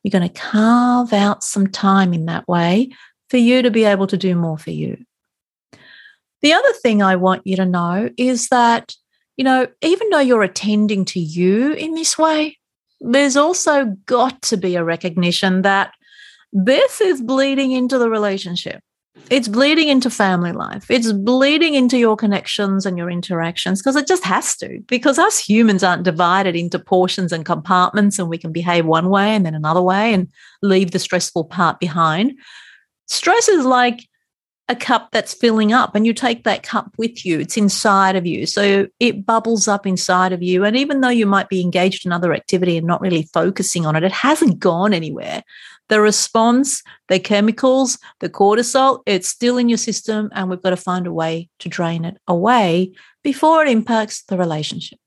You're 0.04 0.12
going 0.18 0.30
to 0.30 0.40
carve 0.40 1.14
out 1.14 1.44
some 1.44 1.68
time 1.68 2.14
in 2.14 2.26
that 2.26 2.48
way 2.48 2.92
for 3.30 3.38
you 3.38 3.62
to 3.62 3.72
be 3.72 3.84
able 3.84 4.08
to 4.08 4.18
do 4.18 4.36
more 4.36 4.58
for 4.58 4.72
you. 4.72 4.98
The 6.42 6.54
other 6.54 6.74
thing 6.74 7.02
I 7.02 7.16
want 7.18 7.46
you 7.46 7.58
to 7.58 7.66
know 7.66 8.10
is 8.18 8.48
that, 8.48 8.96
you 9.36 9.44
know, 9.44 9.68
even 9.82 10.10
though 10.10 10.20
you're 10.20 10.44
attending 10.44 11.06
to 11.06 11.20
you 11.20 11.74
in 11.74 11.96
this 11.96 12.18
way, 12.18 12.58
there's 13.02 13.38
also 13.38 13.86
got 14.06 14.42
to 14.44 14.58
be 14.58 14.76
a 14.76 14.84
recognition 14.84 15.62
that 15.64 15.94
this 16.52 17.02
is 17.02 17.22
bleeding 17.22 17.72
into 17.72 17.98
the 17.98 18.10
relationship. 18.10 18.82
It's 19.30 19.48
bleeding 19.48 19.90
into 19.90 20.10
family 20.10 20.54
life. 20.54 20.90
It's 20.90 21.12
bleeding 21.12 21.76
into 21.76 21.98
your 21.98 22.16
connections 22.16 22.86
and 22.86 22.98
your 22.98 23.12
interactions 23.12 23.82
because 23.82 23.96
it 23.96 24.08
just 24.08 24.24
has 24.24 24.56
to. 24.58 24.80
Because 24.88 25.20
us 25.20 25.38
humans 25.38 25.84
aren't 25.84 26.04
divided 26.04 26.56
into 26.56 26.80
portions 26.80 27.32
and 27.32 27.46
compartments, 27.46 28.18
and 28.18 28.30
we 28.30 28.38
can 28.38 28.52
behave 28.52 28.86
one 28.86 29.10
way 29.10 29.36
and 29.36 29.46
then 29.46 29.56
another 29.56 29.82
way 29.82 30.14
and 30.14 30.30
leave 30.62 30.92
the 30.92 31.00
stressful 31.00 31.46
part 31.46 31.80
behind. 31.80 32.34
Stress 33.08 33.50
is 33.50 33.66
like 33.66 34.08
a 34.70 34.76
cup 34.76 35.10
that's 35.12 35.34
filling 35.34 35.74
up 35.74 35.96
and 35.96 36.06
you 36.06 36.14
take 36.14 36.44
that 36.44 36.62
cup 36.62 36.94
with 37.00 37.26
you 37.26 37.40
it's 37.40 37.58
inside 37.58 38.16
of 38.16 38.28
you 38.28 38.46
so 38.46 38.86
it 39.00 39.26
bubbles 39.26 39.68
up 39.68 39.88
inside 39.88 40.32
of 40.32 40.44
you 40.44 40.64
and 40.64 40.78
even 40.78 41.02
though 41.02 41.10
you 41.10 41.26
might 41.26 41.50
be 41.50 41.60
engaged 41.60 42.06
in 42.06 42.12
other 42.12 42.36
activity 42.36 42.78
and 42.78 42.86
not 42.86 43.02
really 43.02 43.28
focusing 43.34 43.88
on 43.88 43.96
it 43.96 44.04
it 44.04 44.12
hasn't 44.12 44.60
gone 44.60 44.94
anywhere 44.94 45.42
the 45.90 46.00
response, 46.00 46.82
the 47.08 47.20
chemicals, 47.20 47.98
the 48.20 48.30
cortisol, 48.30 49.02
it's 49.06 49.28
still 49.28 49.58
in 49.58 49.70
your 49.70 49.78
system, 49.78 50.30
and 50.34 50.50
we've 50.50 50.62
got 50.62 50.70
to 50.70 50.78
find 50.78 51.08
a 51.08 51.14
way 51.14 51.50
to 51.60 51.70
drain 51.70 52.06
it 52.06 52.18
away 52.28 52.94
before 53.24 53.64
it 53.64 53.70
impacts 53.70 54.24
the 54.24 54.38
relationship. 54.38 55.00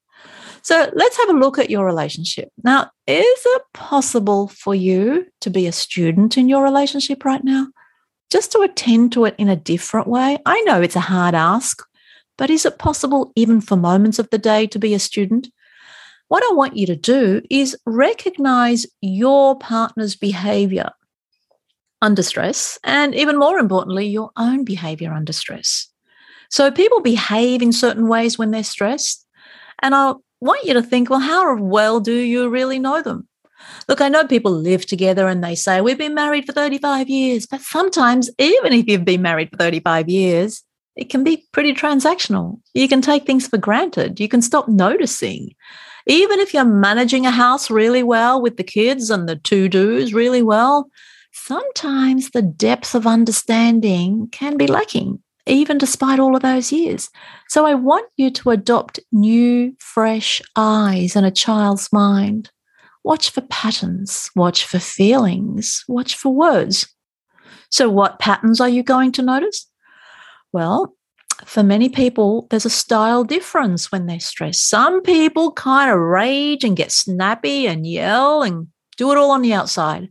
So 0.63 0.91
let's 0.95 1.17
have 1.17 1.31
a 1.31 1.39
look 1.39 1.59
at 1.59 1.71
your 1.71 1.85
relationship. 1.85 2.51
Now, 2.63 2.91
is 3.07 3.43
it 3.47 3.63
possible 3.75 4.49
for 4.49 4.75
you 4.75 5.27
to 5.41 5.51
be 5.51 5.67
a 5.67 5.73
student 5.73 6.39
in 6.39 6.49
your 6.49 6.63
relationship 6.63 7.25
right 7.25 7.43
now? 7.43 7.69
Just 8.31 8.53
to 8.53 8.61
attend 8.61 9.13
to 9.13 9.25
it 9.25 9.35
in 9.39 9.49
a 9.49 9.57
different 9.57 10.07
way? 10.07 10.39
I 10.47 10.61
know 10.63 10.81
it's 10.81 10.97
a 10.97 11.01
hard 11.01 11.35
ask, 11.35 11.83
but 12.39 12.49
is 12.49 12.65
it 12.65 12.79
possible 12.79 13.33
even 13.35 13.61
for 13.61 13.77
moments 13.77 14.19
of 14.19 14.31
the 14.31 14.39
day 14.39 14.67
to 14.69 14.79
be 14.79 14.95
a 14.95 14.99
student? 14.99 15.49
What 16.33 16.51
I 16.51 16.55
want 16.55 16.79
you 16.79 16.87
to 16.87 16.97
do 16.97 17.43
is 17.51 17.77
recognize 17.85 18.87
your 19.03 19.59
partner's 19.59 20.17
behavior 20.17 20.89
under 22.01 22.23
stress, 22.23 22.79
and 22.85 23.15
even 23.15 23.39
more 23.39 23.59
importantly, 23.59 24.07
your 24.07 24.31
own 24.39 24.65
behavior 24.65 25.13
under 25.13 25.35
stress. 25.35 25.89
So 26.49 26.71
people 26.71 27.03
behave 27.03 27.61
in 27.61 27.71
certain 27.71 28.09
ways 28.09 28.39
when 28.39 28.51
they're 28.51 28.65
stressed. 28.65 29.27
And 29.83 29.95
I 29.95 30.15
want 30.41 30.65
you 30.65 30.73
to 30.73 30.83
think, 30.83 31.11
well, 31.11 31.21
how 31.21 31.55
well 31.59 32.01
do 32.01 32.15
you 32.15 32.49
really 32.49 32.79
know 32.79 33.03
them? 33.03 33.29
Look, 33.87 34.01
I 34.01 34.09
know 34.09 34.27
people 34.27 34.53
live 34.53 34.87
together 34.87 35.29
and 35.29 35.45
they 35.45 35.55
say, 35.55 35.83
we've 35.83 35.99
been 35.99 36.15
married 36.15 36.47
for 36.47 36.53
35 36.53 37.11
years. 37.11 37.45
But 37.45 37.61
sometimes, 37.61 38.31
even 38.39 38.73
if 38.73 38.87
you've 38.87 39.05
been 39.05 39.21
married 39.21 39.51
for 39.51 39.59
35 39.59 40.09
years, 40.09 40.63
it 40.97 41.11
can 41.11 41.25
be 41.25 41.47
pretty 41.53 41.75
transactional. 41.75 42.59
You 42.73 42.89
can 42.89 43.03
take 43.03 43.27
things 43.27 43.47
for 43.49 43.59
granted. 43.59 44.19
You 44.19 44.31
can 44.31 44.41
stop 44.41 44.67
noticing. 44.67 45.51
Even 46.07 46.41
if 46.41 46.53
you're 46.53 46.65
managing 46.65 47.27
a 47.27 47.31
house 47.31 47.71
really 47.71 48.03
well 48.03 48.41
with 48.41 48.57
the 48.57 48.65
kids 48.65 49.11
and 49.11 49.29
the 49.29 49.37
to 49.37 49.69
dos 49.69 50.13
really 50.13 50.43
well, 50.43 50.89
sometimes 51.33 52.31
the 52.31 52.43
depth 52.43 52.95
of 52.95 53.07
understanding 53.07 54.29
can 54.33 54.57
be 54.57 54.67
lacking, 54.67 55.23
even 55.47 55.79
despite 55.79 56.19
all 56.19 56.37
of 56.37 56.43
those 56.43 56.73
years. 56.73 57.11
So 57.49 57.67
I 57.67 57.75
want 57.75 58.07
you 58.17 58.31
to 58.31 58.51
adopt 58.51 59.01
new, 59.13 59.75
fresh 59.79 60.43
eyes 60.57 61.17
in 61.17 61.25
a 61.25 61.31
child's 61.31 61.93
mind. 61.93 62.51
Watch 63.05 63.31
for 63.31 63.41
patterns, 63.43 64.31
watch 64.37 64.65
for 64.65 64.79
feelings, 64.79 65.85
watch 65.89 66.15
for 66.15 66.33
words. 66.33 66.87
So, 67.71 67.89
what 67.89 68.19
patterns 68.19 68.61
are 68.61 68.69
you 68.69 68.83
going 68.83 69.13
to 69.13 69.23
notice? 69.23 69.67
Well, 70.53 70.95
for 71.45 71.63
many 71.63 71.89
people, 71.89 72.47
there's 72.51 72.67
a 72.67 72.71
style 72.71 73.25
difference 73.25 73.91
when 73.91 74.07
they're 74.07 74.21
stressed. 74.21 74.69
Some 74.69 75.03
people 75.03 75.53
kind 75.53 75.91
of 75.91 75.99
rage 75.99 76.65
and 76.65 76.77
get 76.77 76.93
snappy 76.93 77.67
and 77.67 77.87
yell 77.87 78.43
and 78.43 78.69
do 78.97 79.11
it 79.13 79.19
all 79.19 79.31
on 79.31 79.43
the 79.43 79.53
outside. 79.53 80.11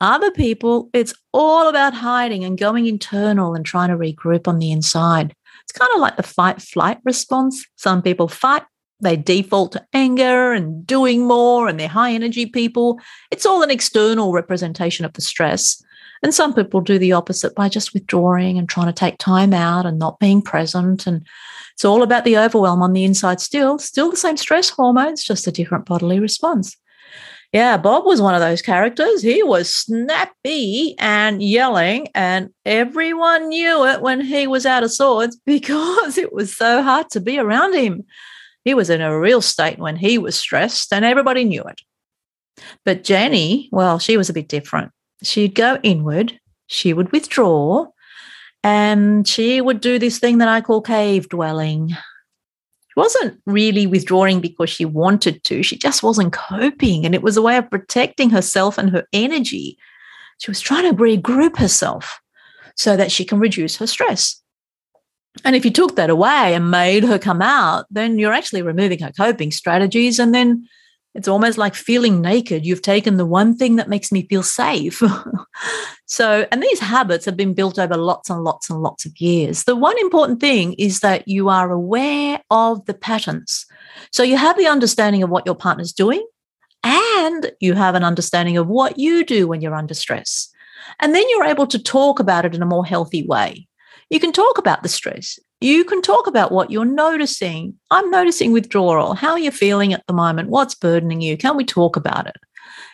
Other 0.00 0.30
people, 0.30 0.88
it's 0.94 1.14
all 1.32 1.68
about 1.68 1.92
hiding 1.92 2.44
and 2.44 2.58
going 2.58 2.86
internal 2.86 3.54
and 3.54 3.66
trying 3.66 3.90
to 3.90 3.96
regroup 3.96 4.48
on 4.48 4.58
the 4.58 4.72
inside. 4.72 5.34
It's 5.62 5.78
kind 5.78 5.90
of 5.94 6.00
like 6.00 6.16
the 6.16 6.22
fight 6.22 6.62
flight 6.62 6.98
response. 7.04 7.66
Some 7.76 8.00
people 8.00 8.26
fight, 8.26 8.62
they 9.00 9.16
default 9.16 9.72
to 9.72 9.86
anger 9.92 10.52
and 10.52 10.86
doing 10.86 11.26
more, 11.26 11.68
and 11.68 11.78
they're 11.78 11.88
high 11.88 12.12
energy 12.12 12.46
people. 12.46 12.98
It's 13.30 13.44
all 13.44 13.62
an 13.62 13.70
external 13.70 14.32
representation 14.32 15.04
of 15.04 15.12
the 15.12 15.22
stress. 15.22 15.82
And 16.22 16.34
some 16.34 16.52
people 16.52 16.80
do 16.80 16.98
the 16.98 17.12
opposite 17.12 17.54
by 17.54 17.68
just 17.68 17.94
withdrawing 17.94 18.58
and 18.58 18.68
trying 18.68 18.88
to 18.88 18.92
take 18.92 19.18
time 19.18 19.54
out 19.54 19.86
and 19.86 19.98
not 19.98 20.18
being 20.18 20.42
present. 20.42 21.06
And 21.06 21.26
it's 21.72 21.84
all 21.84 22.02
about 22.02 22.24
the 22.24 22.36
overwhelm 22.36 22.82
on 22.82 22.92
the 22.92 23.04
inside 23.04 23.40
still, 23.40 23.78
still 23.78 24.10
the 24.10 24.16
same 24.16 24.36
stress 24.36 24.68
hormones, 24.68 25.24
just 25.24 25.46
a 25.46 25.52
different 25.52 25.86
bodily 25.86 26.20
response. 26.20 26.76
Yeah, 27.52 27.78
Bob 27.78 28.04
was 28.04 28.22
one 28.22 28.34
of 28.34 28.40
those 28.40 28.62
characters. 28.62 29.22
He 29.22 29.42
was 29.42 29.74
snappy 29.74 30.94
and 30.98 31.42
yelling, 31.42 32.06
and 32.14 32.50
everyone 32.64 33.48
knew 33.48 33.86
it 33.86 34.02
when 34.02 34.20
he 34.20 34.46
was 34.46 34.66
out 34.66 34.84
of 34.84 34.92
sorts 34.92 35.36
because 35.46 36.16
it 36.16 36.32
was 36.32 36.56
so 36.56 36.82
hard 36.82 37.10
to 37.10 37.20
be 37.20 37.38
around 37.38 37.74
him. 37.74 38.04
He 38.64 38.74
was 38.74 38.90
in 38.90 39.00
a 39.00 39.18
real 39.18 39.40
state 39.40 39.78
when 39.78 39.96
he 39.96 40.16
was 40.18 40.38
stressed, 40.38 40.92
and 40.92 41.04
everybody 41.04 41.44
knew 41.44 41.62
it. 41.62 41.80
But 42.84 43.02
Jenny, 43.02 43.68
well, 43.72 43.98
she 43.98 44.16
was 44.16 44.28
a 44.28 44.34
bit 44.34 44.48
different. 44.48 44.92
She'd 45.22 45.54
go 45.54 45.78
inward, 45.82 46.38
she 46.66 46.92
would 46.92 47.12
withdraw, 47.12 47.86
and 48.62 49.26
she 49.26 49.60
would 49.60 49.80
do 49.80 49.98
this 49.98 50.18
thing 50.18 50.38
that 50.38 50.48
I 50.48 50.60
call 50.60 50.80
cave 50.80 51.28
dwelling. 51.28 51.90
She 51.90 52.94
wasn't 52.96 53.40
really 53.46 53.86
withdrawing 53.86 54.40
because 54.40 54.70
she 54.70 54.84
wanted 54.84 55.44
to, 55.44 55.62
she 55.62 55.76
just 55.76 56.02
wasn't 56.02 56.32
coping. 56.32 57.04
And 57.04 57.14
it 57.14 57.22
was 57.22 57.36
a 57.36 57.42
way 57.42 57.56
of 57.56 57.70
protecting 57.70 58.30
herself 58.30 58.78
and 58.78 58.90
her 58.90 59.06
energy. 59.12 59.78
She 60.38 60.50
was 60.50 60.60
trying 60.60 60.90
to 60.90 61.02
regroup 61.02 61.56
herself 61.56 62.20
so 62.76 62.96
that 62.96 63.12
she 63.12 63.24
can 63.24 63.38
reduce 63.38 63.76
her 63.76 63.86
stress. 63.86 64.42
And 65.44 65.54
if 65.54 65.64
you 65.64 65.70
took 65.70 65.96
that 65.96 66.10
away 66.10 66.54
and 66.54 66.70
made 66.70 67.04
her 67.04 67.18
come 67.18 67.40
out, 67.40 67.86
then 67.90 68.18
you're 68.18 68.32
actually 68.32 68.62
removing 68.62 68.98
her 69.00 69.12
coping 69.12 69.52
strategies. 69.52 70.18
And 70.18 70.34
then 70.34 70.66
it's 71.14 71.28
almost 71.28 71.58
like 71.58 71.74
feeling 71.74 72.20
naked. 72.20 72.64
You've 72.64 72.82
taken 72.82 73.16
the 73.16 73.26
one 73.26 73.56
thing 73.56 73.76
that 73.76 73.88
makes 73.88 74.12
me 74.12 74.26
feel 74.28 74.42
safe. 74.42 75.02
so, 76.06 76.46
and 76.52 76.62
these 76.62 76.78
habits 76.78 77.24
have 77.24 77.36
been 77.36 77.52
built 77.52 77.78
over 77.78 77.96
lots 77.96 78.30
and 78.30 78.44
lots 78.44 78.70
and 78.70 78.80
lots 78.80 79.04
of 79.04 79.20
years. 79.20 79.64
The 79.64 79.74
one 79.74 79.98
important 79.98 80.40
thing 80.40 80.74
is 80.74 81.00
that 81.00 81.26
you 81.26 81.48
are 81.48 81.72
aware 81.72 82.40
of 82.50 82.84
the 82.86 82.94
patterns. 82.94 83.66
So, 84.12 84.22
you 84.22 84.36
have 84.36 84.56
the 84.56 84.68
understanding 84.68 85.22
of 85.22 85.30
what 85.30 85.46
your 85.46 85.56
partner's 85.56 85.92
doing, 85.92 86.24
and 86.84 87.50
you 87.60 87.74
have 87.74 87.96
an 87.96 88.04
understanding 88.04 88.56
of 88.56 88.68
what 88.68 88.98
you 88.98 89.24
do 89.24 89.48
when 89.48 89.60
you're 89.60 89.74
under 89.74 89.94
stress. 89.94 90.48
And 91.00 91.14
then 91.14 91.24
you're 91.28 91.44
able 91.44 91.66
to 91.68 91.82
talk 91.82 92.20
about 92.20 92.44
it 92.44 92.54
in 92.54 92.62
a 92.62 92.66
more 92.66 92.86
healthy 92.86 93.26
way. 93.26 93.66
You 94.10 94.20
can 94.20 94.32
talk 94.32 94.58
about 94.58 94.82
the 94.82 94.88
stress. 94.88 95.38
You 95.60 95.84
can 95.84 96.00
talk 96.00 96.26
about 96.26 96.52
what 96.52 96.70
you're 96.70 96.86
noticing. 96.86 97.74
I'm 97.90 98.10
noticing 98.10 98.52
withdrawal. 98.52 99.14
How 99.14 99.32
are 99.32 99.38
you 99.38 99.50
feeling 99.50 99.92
at 99.92 100.06
the 100.06 100.14
moment? 100.14 100.48
What's 100.48 100.74
burdening 100.74 101.20
you? 101.20 101.36
Can 101.36 101.56
we 101.56 101.64
talk 101.64 101.96
about 101.96 102.26
it? 102.26 102.36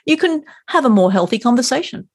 You 0.04 0.16
can 0.16 0.44
have 0.68 0.84
a 0.84 0.90
more 0.90 1.12
healthy 1.12 1.38
conversation. 1.38 2.08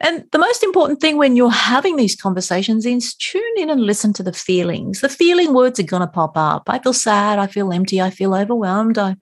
And 0.00 0.24
the 0.32 0.38
most 0.38 0.62
important 0.62 1.00
thing 1.00 1.18
when 1.18 1.36
you're 1.36 1.50
having 1.50 1.96
these 1.96 2.16
conversations 2.16 2.86
is 2.86 3.14
tune 3.14 3.42
in 3.58 3.68
and 3.68 3.80
listen 3.82 4.12
to 4.14 4.22
the 4.22 4.32
feelings. 4.32 5.00
The 5.00 5.10
feeling 5.10 5.52
words 5.52 5.78
are 5.78 5.84
going 5.84 6.00
to 6.00 6.06
pop 6.06 6.36
up. 6.36 6.64
I 6.68 6.78
feel 6.78 6.94
sad. 6.94 7.38
I 7.38 7.46
feel 7.46 7.72
empty. 7.72 8.00
I 8.00 8.10
feel 8.10 8.34
overwhelmed. 8.34 8.98
I, 8.98 9.16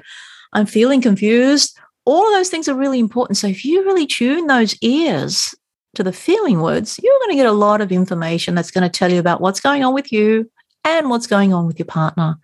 I'm 0.52 0.66
feeling 0.66 1.00
confused. 1.00 1.76
All 2.04 2.26
of 2.26 2.32
those 2.32 2.48
things 2.48 2.68
are 2.68 2.74
really 2.74 3.00
important. 3.00 3.38
So 3.38 3.48
if 3.48 3.64
you 3.64 3.84
really 3.84 4.06
tune 4.06 4.46
those 4.46 4.76
ears 4.80 5.54
to 5.94 6.02
the 6.02 6.12
feeling 6.12 6.60
words, 6.60 6.98
you're 7.02 7.18
going 7.20 7.30
to 7.30 7.36
get 7.36 7.46
a 7.46 7.52
lot 7.52 7.80
of 7.80 7.92
information 7.92 8.54
that's 8.54 8.70
going 8.70 8.88
to 8.88 8.98
tell 8.98 9.12
you 9.12 9.18
about 9.18 9.40
what's 9.40 9.60
going 9.60 9.84
on 9.84 9.94
with 9.94 10.12
you 10.12 10.50
and 10.84 11.10
what's 11.10 11.26
going 11.26 11.52
on 11.52 11.66
with 11.66 11.78
your 11.78 11.86
partner 11.86 12.36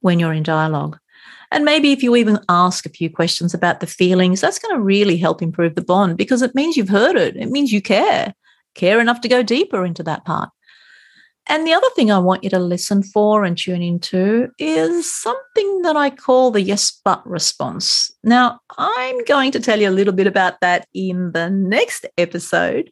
when 0.00 0.18
you're 0.18 0.32
in 0.32 0.42
dialogue. 0.42 0.98
And 1.52 1.64
maybe 1.64 1.92
if 1.92 2.02
you 2.02 2.16
even 2.16 2.40
ask 2.48 2.86
a 2.86 2.90
few 2.90 3.08
questions 3.08 3.54
about 3.54 3.80
the 3.80 3.86
feelings, 3.86 4.40
that's 4.40 4.58
going 4.58 4.74
to 4.74 4.82
really 4.82 5.16
help 5.16 5.42
improve 5.42 5.74
the 5.74 5.84
bond 5.84 6.16
because 6.16 6.42
it 6.42 6.54
means 6.54 6.76
you've 6.76 6.88
heard 6.88 7.16
it. 7.16 7.36
It 7.36 7.50
means 7.50 7.72
you 7.72 7.80
care, 7.80 8.34
care 8.74 9.00
enough 9.00 9.20
to 9.20 9.28
go 9.28 9.42
deeper 9.42 9.84
into 9.84 10.02
that 10.02 10.24
part. 10.24 10.50
And 11.48 11.66
the 11.66 11.72
other 11.72 11.88
thing 11.94 12.10
I 12.10 12.18
want 12.18 12.42
you 12.42 12.50
to 12.50 12.58
listen 12.58 13.02
for 13.02 13.44
and 13.44 13.56
tune 13.56 13.82
into 13.82 14.48
is 14.58 15.12
something 15.12 15.82
that 15.82 15.96
I 15.96 16.10
call 16.10 16.50
the 16.50 16.60
yes 16.60 17.00
but 17.04 17.24
response. 17.26 18.12
Now, 18.24 18.58
I'm 18.78 19.24
going 19.24 19.52
to 19.52 19.60
tell 19.60 19.80
you 19.80 19.88
a 19.88 19.90
little 19.90 20.12
bit 20.12 20.26
about 20.26 20.60
that 20.60 20.88
in 20.92 21.32
the 21.32 21.48
next 21.48 22.04
episode. 22.18 22.90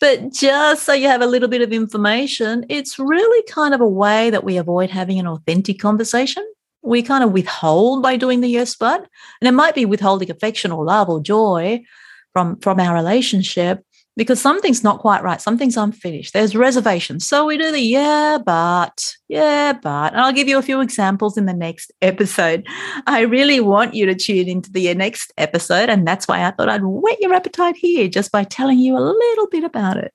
But 0.00 0.32
just 0.32 0.84
so 0.84 0.92
you 0.92 1.08
have 1.08 1.22
a 1.22 1.26
little 1.26 1.48
bit 1.48 1.62
of 1.62 1.72
information, 1.72 2.64
it's 2.68 3.00
really 3.00 3.42
kind 3.50 3.74
of 3.74 3.80
a 3.80 3.88
way 3.88 4.30
that 4.30 4.44
we 4.44 4.56
avoid 4.56 4.90
having 4.90 5.18
an 5.18 5.26
authentic 5.26 5.80
conversation. 5.80 6.46
We 6.82 7.02
kind 7.02 7.24
of 7.24 7.32
withhold 7.32 8.02
by 8.02 8.16
doing 8.16 8.40
the 8.40 8.48
yes 8.48 8.76
but, 8.76 9.08
and 9.40 9.48
it 9.48 9.52
might 9.52 9.74
be 9.74 9.84
withholding 9.84 10.30
affection 10.30 10.70
or 10.70 10.84
love 10.84 11.08
or 11.08 11.20
joy 11.20 11.82
from, 12.32 12.60
from 12.60 12.78
our 12.78 12.94
relationship 12.94 13.82
because 14.18 14.40
something's 14.40 14.82
not 14.82 14.98
quite 14.98 15.22
right. 15.22 15.40
Something's 15.40 15.76
unfinished. 15.76 16.32
There's 16.34 16.56
reservations. 16.56 17.24
So 17.24 17.46
we 17.46 17.56
do 17.56 17.70
the 17.70 17.80
yeah, 17.80 18.36
but, 18.44 19.14
yeah, 19.28 19.72
but. 19.72 20.12
And 20.12 20.20
I'll 20.20 20.32
give 20.32 20.48
you 20.48 20.58
a 20.58 20.62
few 20.62 20.80
examples 20.80 21.38
in 21.38 21.46
the 21.46 21.54
next 21.54 21.92
episode. 22.02 22.66
I 23.06 23.20
really 23.20 23.60
want 23.60 23.94
you 23.94 24.06
to 24.06 24.16
tune 24.16 24.48
into 24.48 24.72
the 24.72 24.92
next 24.94 25.32
episode. 25.38 25.88
And 25.88 26.06
that's 26.06 26.26
why 26.26 26.44
I 26.44 26.50
thought 26.50 26.68
I'd 26.68 26.82
whet 26.82 27.20
your 27.20 27.32
appetite 27.32 27.76
here 27.76 28.08
just 28.08 28.32
by 28.32 28.42
telling 28.42 28.80
you 28.80 28.98
a 28.98 28.98
little 28.98 29.46
bit 29.46 29.62
about 29.62 29.96
it. 29.96 30.12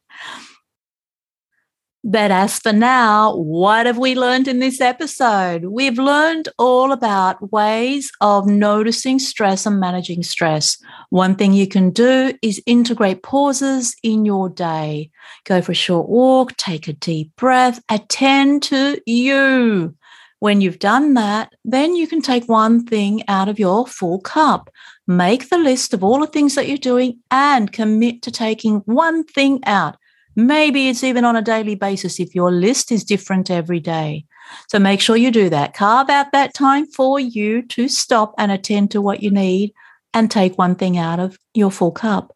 But 2.06 2.32
as 2.32 2.60
for 2.60 2.74
now, 2.74 3.34
what 3.38 3.86
have 3.86 3.98
we 3.98 4.14
learned 4.14 4.50
in 4.50 4.60
this 4.60 4.82
episode? 4.82 5.66
We've 5.66 5.98
learned 5.98 6.50
all 6.60 6.92
about 6.92 7.54
ways 7.54 8.12
of 8.20 8.46
noticing 8.46 9.20
stress 9.20 9.66
and 9.66 9.80
managing 9.80 10.24
stress. 10.24 10.78
One 11.12 11.36
thing 11.36 11.54
you 11.54 11.66
can 11.66 11.92
do 11.92 12.34
is 12.42 12.62
integrate 12.66 13.24
pauses 13.24 13.96
in 14.04 14.26
your 14.26 14.50
day. 14.50 15.12
Go 15.46 15.62
for 15.62 15.72
a 15.72 15.76
short 15.76 16.10
walk, 16.10 16.58
take 16.58 16.90
a 16.90 16.94
deep 16.94 17.34
breath, 17.38 17.82
attend 17.88 18.64
to 18.64 19.02
you. 19.06 19.96
When 20.40 20.60
you've 20.60 20.80
done 20.80 21.14
that, 21.14 21.54
then 21.64 21.96
you 21.96 22.06
can 22.06 22.22
take 22.22 22.50
one 22.50 22.86
thing 22.86 23.24
out 23.30 23.48
of 23.48 23.60
your 23.60 23.88
full 23.88 24.20
cup. 24.20 24.70
Make 25.08 25.48
the 25.48 25.58
list 25.58 25.94
of 25.94 26.04
all 26.04 26.20
the 26.20 26.28
things 26.28 26.56
that 26.56 26.68
you're 26.68 26.78
doing 26.78 27.20
and 27.32 27.72
commit 27.72 28.22
to 28.24 28.32
taking 28.32 28.80
one 28.80 29.24
thing 29.24 29.62
out. 29.66 29.96
Maybe 30.36 30.90
it's 30.90 31.04
even 31.04 31.26
on 31.26 31.36
a 31.36 31.42
daily 31.42 31.76
basis 31.76 32.20
if 32.20 32.34
your 32.34 32.52
list 32.52 32.92
is 32.92 33.04
different 33.04 33.52
every 33.52 33.80
day. 33.80 34.26
So 34.68 34.80
make 34.80 35.00
sure 35.00 35.16
you 35.16 35.32
do 35.32 35.50
that. 35.50 35.74
Carve 35.74 36.10
out 36.10 36.32
that 36.32 36.54
time 36.54 36.86
for 36.88 37.20
you 37.20 37.62
to 37.68 37.88
stop 37.88 38.34
and 38.38 38.52
attend 38.52 38.92
to 38.92 39.02
what 39.02 39.22
you 39.22 39.32
need 39.32 39.74
and 40.14 40.30
take 40.30 40.58
one 40.58 40.76
thing 40.76 40.98
out 40.98 41.20
of 41.20 41.38
your 41.54 41.72
full 41.72 41.92
cup. 41.92 42.34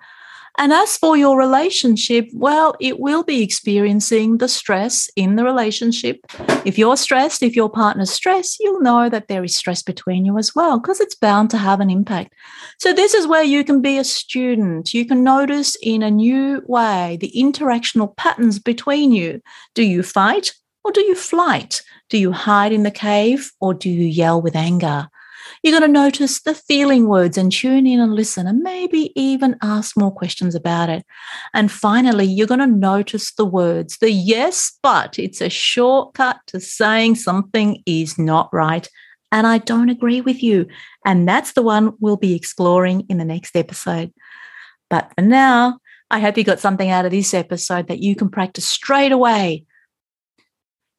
And 0.60 0.74
as 0.74 0.98
for 0.98 1.16
your 1.16 1.38
relationship, 1.38 2.30
well, 2.34 2.76
it 2.80 3.00
will 3.00 3.24
be 3.24 3.44
experiencing 3.44 4.40
the 4.40 4.48
stress 4.48 5.08
in 5.16 5.36
the 5.36 5.44
relationship. 5.44 6.20
If 6.66 6.80
you're 6.80 6.98
stressed, 6.98 7.44
if 7.44 7.56
your 7.56 7.70
partner's 7.70 8.12
stressed, 8.12 8.60
you'll 8.60 8.82
know 8.82 9.08
that 9.08 9.28
there 9.28 9.44
is 9.44 9.56
stress 9.56 9.84
between 9.84 10.26
you 10.26 10.38
as 10.40 10.56
well, 10.56 10.80
because 10.80 11.00
it's 11.00 11.14
bound 11.14 11.52
to 11.52 11.58
have 11.58 11.80
an 11.80 11.92
impact. 11.92 12.34
So, 12.80 12.92
this 12.92 13.14
is 13.14 13.28
where 13.28 13.44
you 13.44 13.64
can 13.64 13.82
be 13.82 14.00
a 14.00 14.04
student. 14.04 14.96
You 14.96 15.06
can 15.06 15.24
notice 15.24 15.78
in 15.84 16.02
a 16.02 16.10
new 16.10 16.64
way 16.66 17.18
the 17.22 17.32
interactional 17.36 18.18
patterns 18.18 18.58
between 18.58 19.12
you. 19.12 19.42
Do 19.76 19.84
you 19.84 20.02
fight 20.02 20.54
or 20.84 20.92
do 20.92 21.02
you 21.02 21.14
flight? 21.14 21.84
Do 22.10 22.18
you 22.18 22.32
hide 22.32 22.72
in 22.72 22.84
the 22.84 22.92
cave 22.92 23.52
or 23.60 23.74
do 23.74 23.90
you 23.90 24.08
yell 24.08 24.42
with 24.42 24.56
anger? 24.56 25.10
You're 25.68 25.82
going 25.82 25.94
to 25.94 26.00
notice 26.00 26.40
the 26.40 26.54
feeling 26.54 27.10
words 27.10 27.38
and 27.38 27.52
tune 27.52 27.86
in 27.86 28.00
and 28.00 28.16
listen 28.16 28.48
and 28.48 28.60
maybe 28.60 29.12
even 29.18 29.58
ask 29.62 29.98
more 29.98 30.14
questions 30.14 30.56
about 30.56 30.88
it. 30.88 31.06
And 31.54 31.70
finally, 31.70 32.24
you're 32.24 32.48
going 32.48 32.62
to 32.62 32.68
notice 32.68 33.34
the 33.34 33.44
words, 33.44 33.98
the 33.98 34.10
yes, 34.10 34.80
but 34.82 35.20
it's 35.20 35.42
a 35.42 35.50
shortcut 35.50 36.38
to 36.48 36.62
saying 36.62 37.16
something 37.16 37.84
is 37.86 38.18
not 38.18 38.48
right. 38.54 38.88
And 39.34 39.46
I 39.46 39.58
don't 39.58 39.90
agree 39.90 40.22
with 40.22 40.42
you. 40.42 40.68
And 41.06 41.28
that's 41.28 41.52
the 41.52 41.64
one 41.64 41.92
we'll 42.00 42.16
be 42.16 42.34
exploring 42.34 43.06
in 43.10 43.18
the 43.18 43.26
next 43.26 43.54
episode. 43.58 44.14
But 44.90 45.12
for 45.16 45.22
now, 45.22 45.80
I 46.10 46.22
hope 46.22 46.38
you 46.38 46.46
got 46.46 46.62
something 46.62 46.90
out 46.90 47.04
of 47.04 47.12
this 47.12 47.34
episode 47.34 47.90
that 47.90 48.00
you 48.00 48.16
can 48.16 48.30
practice 48.30 48.66
straight 48.66 49.12
away 49.12 49.66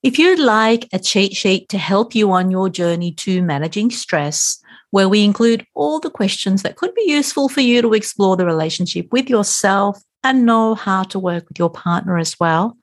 if 0.00 0.16
you'd 0.16 0.38
like 0.38 0.88
a 0.92 1.00
cheat 1.00 1.34
sheet 1.34 1.68
to 1.70 1.78
help 1.78 2.14
you 2.14 2.30
on 2.30 2.52
your 2.52 2.68
journey 2.68 3.10
to 3.14 3.42
managing 3.42 3.90
stress, 3.90 4.62
where 4.90 5.08
we 5.08 5.24
include 5.24 5.66
all 5.74 5.98
the 5.98 6.08
questions 6.08 6.62
that 6.62 6.76
could 6.76 6.94
be 6.94 7.02
useful 7.08 7.48
for 7.48 7.62
you 7.62 7.82
to 7.82 7.94
explore 7.94 8.36
the 8.36 8.46
relationship 8.46 9.08
with 9.10 9.28
yourself 9.28 10.00
and 10.22 10.46
know 10.46 10.76
how 10.76 11.02
to 11.02 11.18
work 11.18 11.48
with 11.48 11.58
your 11.58 11.68
partner 11.68 12.16
as 12.16 12.38
well, 12.38 12.76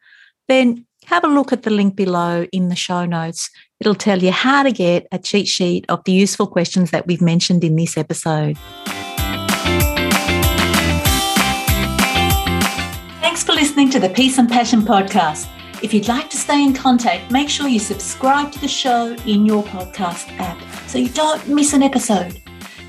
then 0.49 0.85
have 1.05 1.23
a 1.23 1.29
look 1.29 1.53
at 1.53 1.63
the 1.63 1.69
link 1.69 1.95
below 1.95 2.45
in 2.51 2.67
the 2.67 2.75
show 2.75 3.05
notes. 3.05 3.49
It'll 3.79 3.95
tell 3.95 4.21
you 4.21 4.33
how 4.33 4.63
to 4.63 4.73
get 4.73 5.07
a 5.13 5.17
cheat 5.17 5.47
sheet 5.47 5.85
of 5.87 6.03
the 6.03 6.11
useful 6.11 6.47
questions 6.47 6.91
that 6.91 7.07
we've 7.07 7.21
mentioned 7.21 7.63
in 7.63 7.77
this 7.77 7.97
episode. 7.97 8.57
Thanks 13.21 13.41
for 13.41 13.53
listening 13.53 13.89
to 13.91 13.99
the 14.01 14.09
Peace 14.09 14.37
and 14.37 14.49
Passion 14.49 14.81
podcast. 14.81 15.47
If 15.83 15.93
you'd 15.93 16.07
like 16.07 16.29
to 16.29 16.37
stay 16.37 16.63
in 16.63 16.73
contact, 16.73 17.31
make 17.31 17.49
sure 17.49 17.67
you 17.67 17.79
subscribe 17.79 18.51
to 18.53 18.59
the 18.59 18.67
show 18.67 19.15
in 19.25 19.45
your 19.45 19.63
podcast 19.63 20.31
app 20.39 20.57
so 20.87 20.97
you 20.97 21.09
don't 21.09 21.47
miss 21.47 21.73
an 21.73 21.83
episode. 21.83 22.41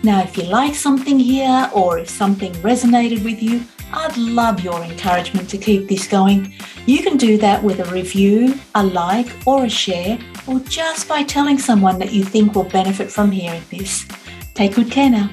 Now, 0.02 0.22
if 0.22 0.36
you 0.36 0.44
like 0.44 0.74
something 0.74 1.18
here 1.18 1.68
or 1.74 1.98
if 1.98 2.08
something 2.08 2.52
resonated 2.54 3.24
with 3.24 3.42
you, 3.42 3.64
I'd 3.92 4.16
love 4.16 4.60
your 4.60 4.82
encouragement 4.82 5.48
to 5.50 5.58
keep 5.58 5.88
this 5.88 6.06
going. 6.06 6.52
You 6.86 7.02
can 7.02 7.16
do 7.16 7.36
that 7.38 7.62
with 7.62 7.80
a 7.80 7.92
review, 7.92 8.54
a 8.74 8.82
like, 8.84 9.28
or 9.46 9.64
a 9.64 9.68
share, 9.68 10.18
or 10.46 10.60
just 10.60 11.08
by 11.08 11.24
telling 11.24 11.58
someone 11.58 11.98
that 11.98 12.12
you 12.12 12.24
think 12.24 12.54
will 12.54 12.64
benefit 12.64 13.10
from 13.10 13.30
hearing 13.30 13.62
this. 13.70 14.06
Take 14.54 14.74
good 14.74 14.90
care 14.90 15.10
now. 15.10 15.30